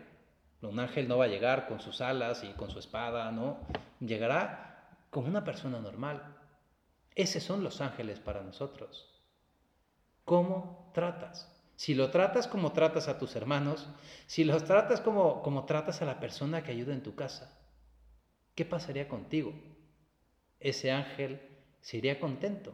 un 0.61 0.79
ángel 0.79 1.07
no 1.07 1.17
va 1.17 1.25
a 1.25 1.29
llegar 1.29 1.67
con 1.67 1.79
sus 1.79 2.01
alas 2.01 2.43
y 2.43 2.53
con 2.53 2.69
su 2.69 2.79
espada, 2.79 3.31
no, 3.31 3.59
llegará 3.99 5.07
como 5.09 5.27
una 5.27 5.43
persona 5.43 5.79
normal. 5.79 6.37
Esos 7.15 7.43
son 7.43 7.63
los 7.63 7.81
ángeles 7.81 8.19
para 8.19 8.41
nosotros. 8.41 9.21
¿Cómo 10.25 10.91
tratas? 10.93 11.49
Si 11.75 11.95
lo 11.95 12.09
tratas 12.11 12.47
como 12.47 12.71
tratas 12.71 13.07
a 13.07 13.17
tus 13.17 13.35
hermanos, 13.35 13.89
si 14.25 14.43
los 14.43 14.63
tratas 14.63 15.01
como, 15.01 15.41
como 15.41 15.65
tratas 15.65 16.01
a 16.01 16.05
la 16.05 16.19
persona 16.19 16.63
que 16.63 16.71
ayuda 16.71 16.93
en 16.93 17.03
tu 17.03 17.15
casa, 17.15 17.59
¿qué 18.55 18.63
pasaría 18.63 19.07
contigo? 19.07 19.53
Ese 20.63 20.91
ángel 20.91 21.41
se 21.81 21.97
iría 21.97 22.21
contento 22.21 22.73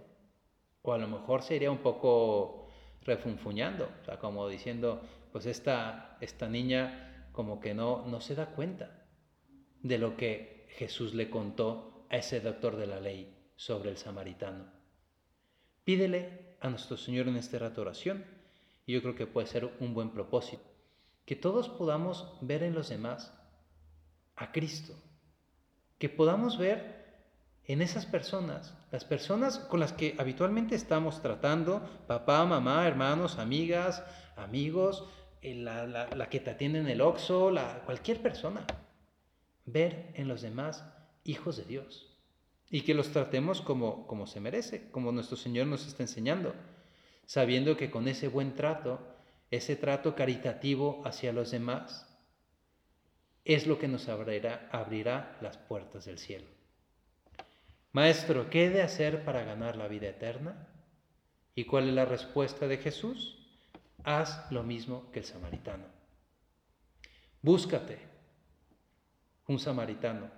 o 0.83 0.93
a 0.93 0.99
lo 0.99 1.07
mejor 1.07 1.41
sería 1.41 1.71
un 1.71 1.79
poco 1.79 2.69
refunfuñando, 3.01 3.89
o 4.01 4.05
sea, 4.05 4.19
como 4.19 4.47
diciendo, 4.47 5.01
pues 5.31 5.47
esta, 5.47 6.17
esta 6.21 6.47
niña 6.47 7.29
como 7.31 7.59
que 7.59 7.73
no, 7.73 8.05
no 8.05 8.21
se 8.21 8.35
da 8.35 8.51
cuenta 8.51 9.07
de 9.81 9.97
lo 9.97 10.15
que 10.15 10.67
Jesús 10.77 11.15
le 11.15 11.31
contó 11.31 12.05
a 12.11 12.17
ese 12.17 12.41
doctor 12.41 12.75
de 12.75 12.85
la 12.85 12.99
ley 12.99 13.35
sobre 13.55 13.89
el 13.89 13.97
samaritano. 13.97 14.71
Pídele 15.83 16.57
a 16.61 16.69
nuestro 16.69 16.95
Señor 16.95 17.27
en 17.27 17.37
este 17.37 17.57
rato 17.57 17.81
oración, 17.81 18.23
y 18.85 18.93
yo 18.93 19.01
creo 19.01 19.15
que 19.15 19.25
puede 19.25 19.47
ser 19.47 19.65
un 19.79 19.95
buen 19.95 20.11
propósito, 20.11 20.63
que 21.25 21.35
todos 21.35 21.69
podamos 21.69 22.37
ver 22.41 22.61
en 22.61 22.75
los 22.75 22.89
demás 22.89 23.33
a 24.35 24.51
Cristo, 24.51 24.93
que 25.97 26.07
podamos 26.07 26.59
ver 26.59 26.98
en 27.69 27.83
esas 27.83 28.07
personas, 28.07 28.73
las 28.91 29.05
personas 29.05 29.59
con 29.59 29.79
las 29.79 29.93
que 29.93 30.15
habitualmente 30.17 30.73
estamos 30.73 31.21
tratando, 31.21 31.87
papá, 32.07 32.43
mamá, 32.43 32.87
hermanos, 32.87 33.37
amigas, 33.37 34.03
amigos, 34.35 35.05
eh, 35.43 35.53
la, 35.53 36.29
que 36.31 36.39
te 36.39 36.49
atiende 36.49 36.79
en 36.79 36.87
el 36.87 36.99
OXO, 36.99 37.51
la, 37.51 37.83
cualquier 37.85 38.23
persona, 38.23 38.65
ver 39.67 40.11
en 40.15 40.27
los 40.27 40.41
demás 40.41 40.83
hijos 41.23 41.57
de 41.57 41.65
Dios 41.65 42.17
y 42.71 42.81
que 42.81 42.95
los 42.95 43.09
tratemos 43.09 43.61
como, 43.61 44.07
como 44.07 44.25
se 44.25 44.39
merece, 44.39 44.89
como 44.89 45.11
nuestro 45.11 45.37
Señor 45.37 45.67
nos 45.67 45.85
está 45.85 46.01
enseñando, 46.01 46.55
sabiendo 47.27 47.77
que 47.77 47.91
con 47.91 48.07
ese 48.07 48.29
buen 48.29 48.55
trato, 48.55 48.99
ese 49.51 49.75
trato 49.75 50.15
caritativo 50.15 51.03
hacia 51.05 51.31
los 51.33 51.51
demás, 51.51 52.07
es 53.45 53.67
lo 53.67 53.77
que 53.77 53.87
nos 53.87 54.09
abrirá, 54.09 54.67
abrirá 54.71 55.37
las 55.39 55.59
puertas 55.59 56.05
del 56.05 56.17
cielo. 56.17 56.58
Maestro, 57.91 58.49
¿qué 58.49 58.65
he 58.65 58.69
de 58.69 58.81
hacer 58.81 59.23
para 59.23 59.43
ganar 59.43 59.75
la 59.75 59.87
vida 59.87 60.07
eterna? 60.07 60.67
¿Y 61.55 61.65
cuál 61.65 61.89
es 61.89 61.95
la 61.95 62.05
respuesta 62.05 62.67
de 62.67 62.77
Jesús? 62.77 63.37
Haz 64.03 64.49
lo 64.51 64.63
mismo 64.63 65.11
que 65.11 65.19
el 65.19 65.25
samaritano. 65.25 65.85
Búscate 67.41 68.09
un 69.49 69.59
samaritano. 69.59 70.29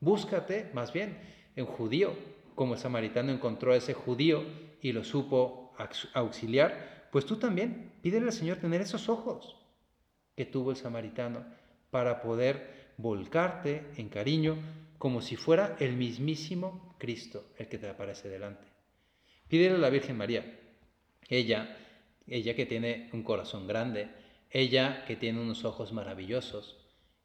Búscate, 0.00 0.70
más 0.72 0.92
bien, 0.92 1.18
un 1.56 1.66
judío, 1.66 2.14
como 2.54 2.74
el 2.74 2.80
samaritano 2.80 3.30
encontró 3.30 3.72
a 3.72 3.76
ese 3.76 3.92
judío 3.92 4.44
y 4.80 4.92
lo 4.92 5.04
supo 5.04 5.74
auxiliar, 6.14 7.08
pues 7.12 7.26
tú 7.26 7.36
también 7.36 7.92
pídele 8.02 8.26
al 8.26 8.32
Señor 8.32 8.56
tener 8.56 8.80
esos 8.80 9.10
ojos 9.10 9.56
que 10.34 10.46
tuvo 10.46 10.70
el 10.70 10.76
samaritano 10.76 11.44
para 11.90 12.22
poder 12.22 12.94
volcarte 12.96 13.86
en 13.96 14.08
cariño 14.08 14.56
como 14.98 15.20
si 15.20 15.36
fuera 15.36 15.76
el 15.78 15.96
mismísimo 15.96 16.85
Cristo 16.98 17.52
el 17.58 17.68
que 17.68 17.78
te 17.78 17.88
aparece 17.88 18.28
delante. 18.28 18.66
Pídele 19.48 19.76
a 19.76 19.78
la 19.78 19.90
Virgen 19.90 20.16
María. 20.16 20.58
Ella, 21.28 21.76
ella 22.26 22.54
que 22.54 22.66
tiene 22.66 23.10
un 23.12 23.22
corazón 23.22 23.66
grande, 23.66 24.08
ella 24.50 25.04
que 25.06 25.16
tiene 25.16 25.40
unos 25.40 25.64
ojos 25.64 25.92
maravillosos, 25.92 26.76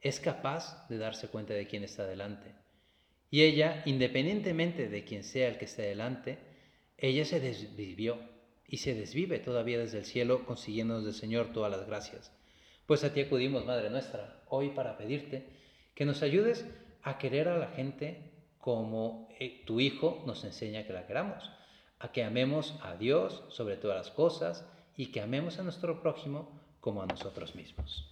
es 0.01 0.19
capaz 0.19 0.87
de 0.89 0.97
darse 0.97 1.27
cuenta 1.27 1.53
de 1.53 1.67
quién 1.67 1.83
está 1.83 2.05
delante. 2.05 2.53
Y 3.29 3.43
ella, 3.43 3.83
independientemente 3.85 4.89
de 4.89 5.03
quién 5.05 5.23
sea 5.23 5.47
el 5.47 5.57
que 5.57 5.65
esté 5.65 5.83
delante, 5.83 6.37
ella 6.97 7.25
se 7.25 7.39
desvivió 7.39 8.19
y 8.67 8.77
se 8.77 8.93
desvive 8.93 9.39
todavía 9.39 9.79
desde 9.79 9.99
el 9.99 10.05
cielo 10.05 10.45
consiguiéndonos 10.45 11.05
del 11.05 11.13
Señor 11.13 11.51
todas 11.53 11.71
las 11.71 11.85
gracias. 11.87 12.31
Pues 12.85 13.03
a 13.03 13.13
ti 13.13 13.21
acudimos, 13.21 13.65
Madre 13.65 13.89
nuestra, 13.89 14.43
hoy 14.47 14.69
para 14.69 14.97
pedirte 14.97 15.45
que 15.95 16.05
nos 16.05 16.21
ayudes 16.23 16.65
a 17.03 17.17
querer 17.17 17.47
a 17.47 17.57
la 17.57 17.67
gente 17.67 18.31
como 18.57 19.27
tu 19.49 19.79
Hijo 19.79 20.23
nos 20.25 20.43
enseña 20.43 20.85
que 20.85 20.93
la 20.93 21.07
queramos, 21.07 21.49
a 21.99 22.11
que 22.11 22.23
amemos 22.23 22.75
a 22.81 22.95
Dios 22.95 23.43
sobre 23.49 23.77
todas 23.77 23.97
las 23.97 24.11
cosas 24.11 24.65
y 24.97 25.07
que 25.07 25.21
amemos 25.21 25.59
a 25.59 25.63
nuestro 25.63 26.01
prójimo 26.01 26.49
como 26.79 27.01
a 27.01 27.05
nosotros 27.05 27.55
mismos. 27.55 28.10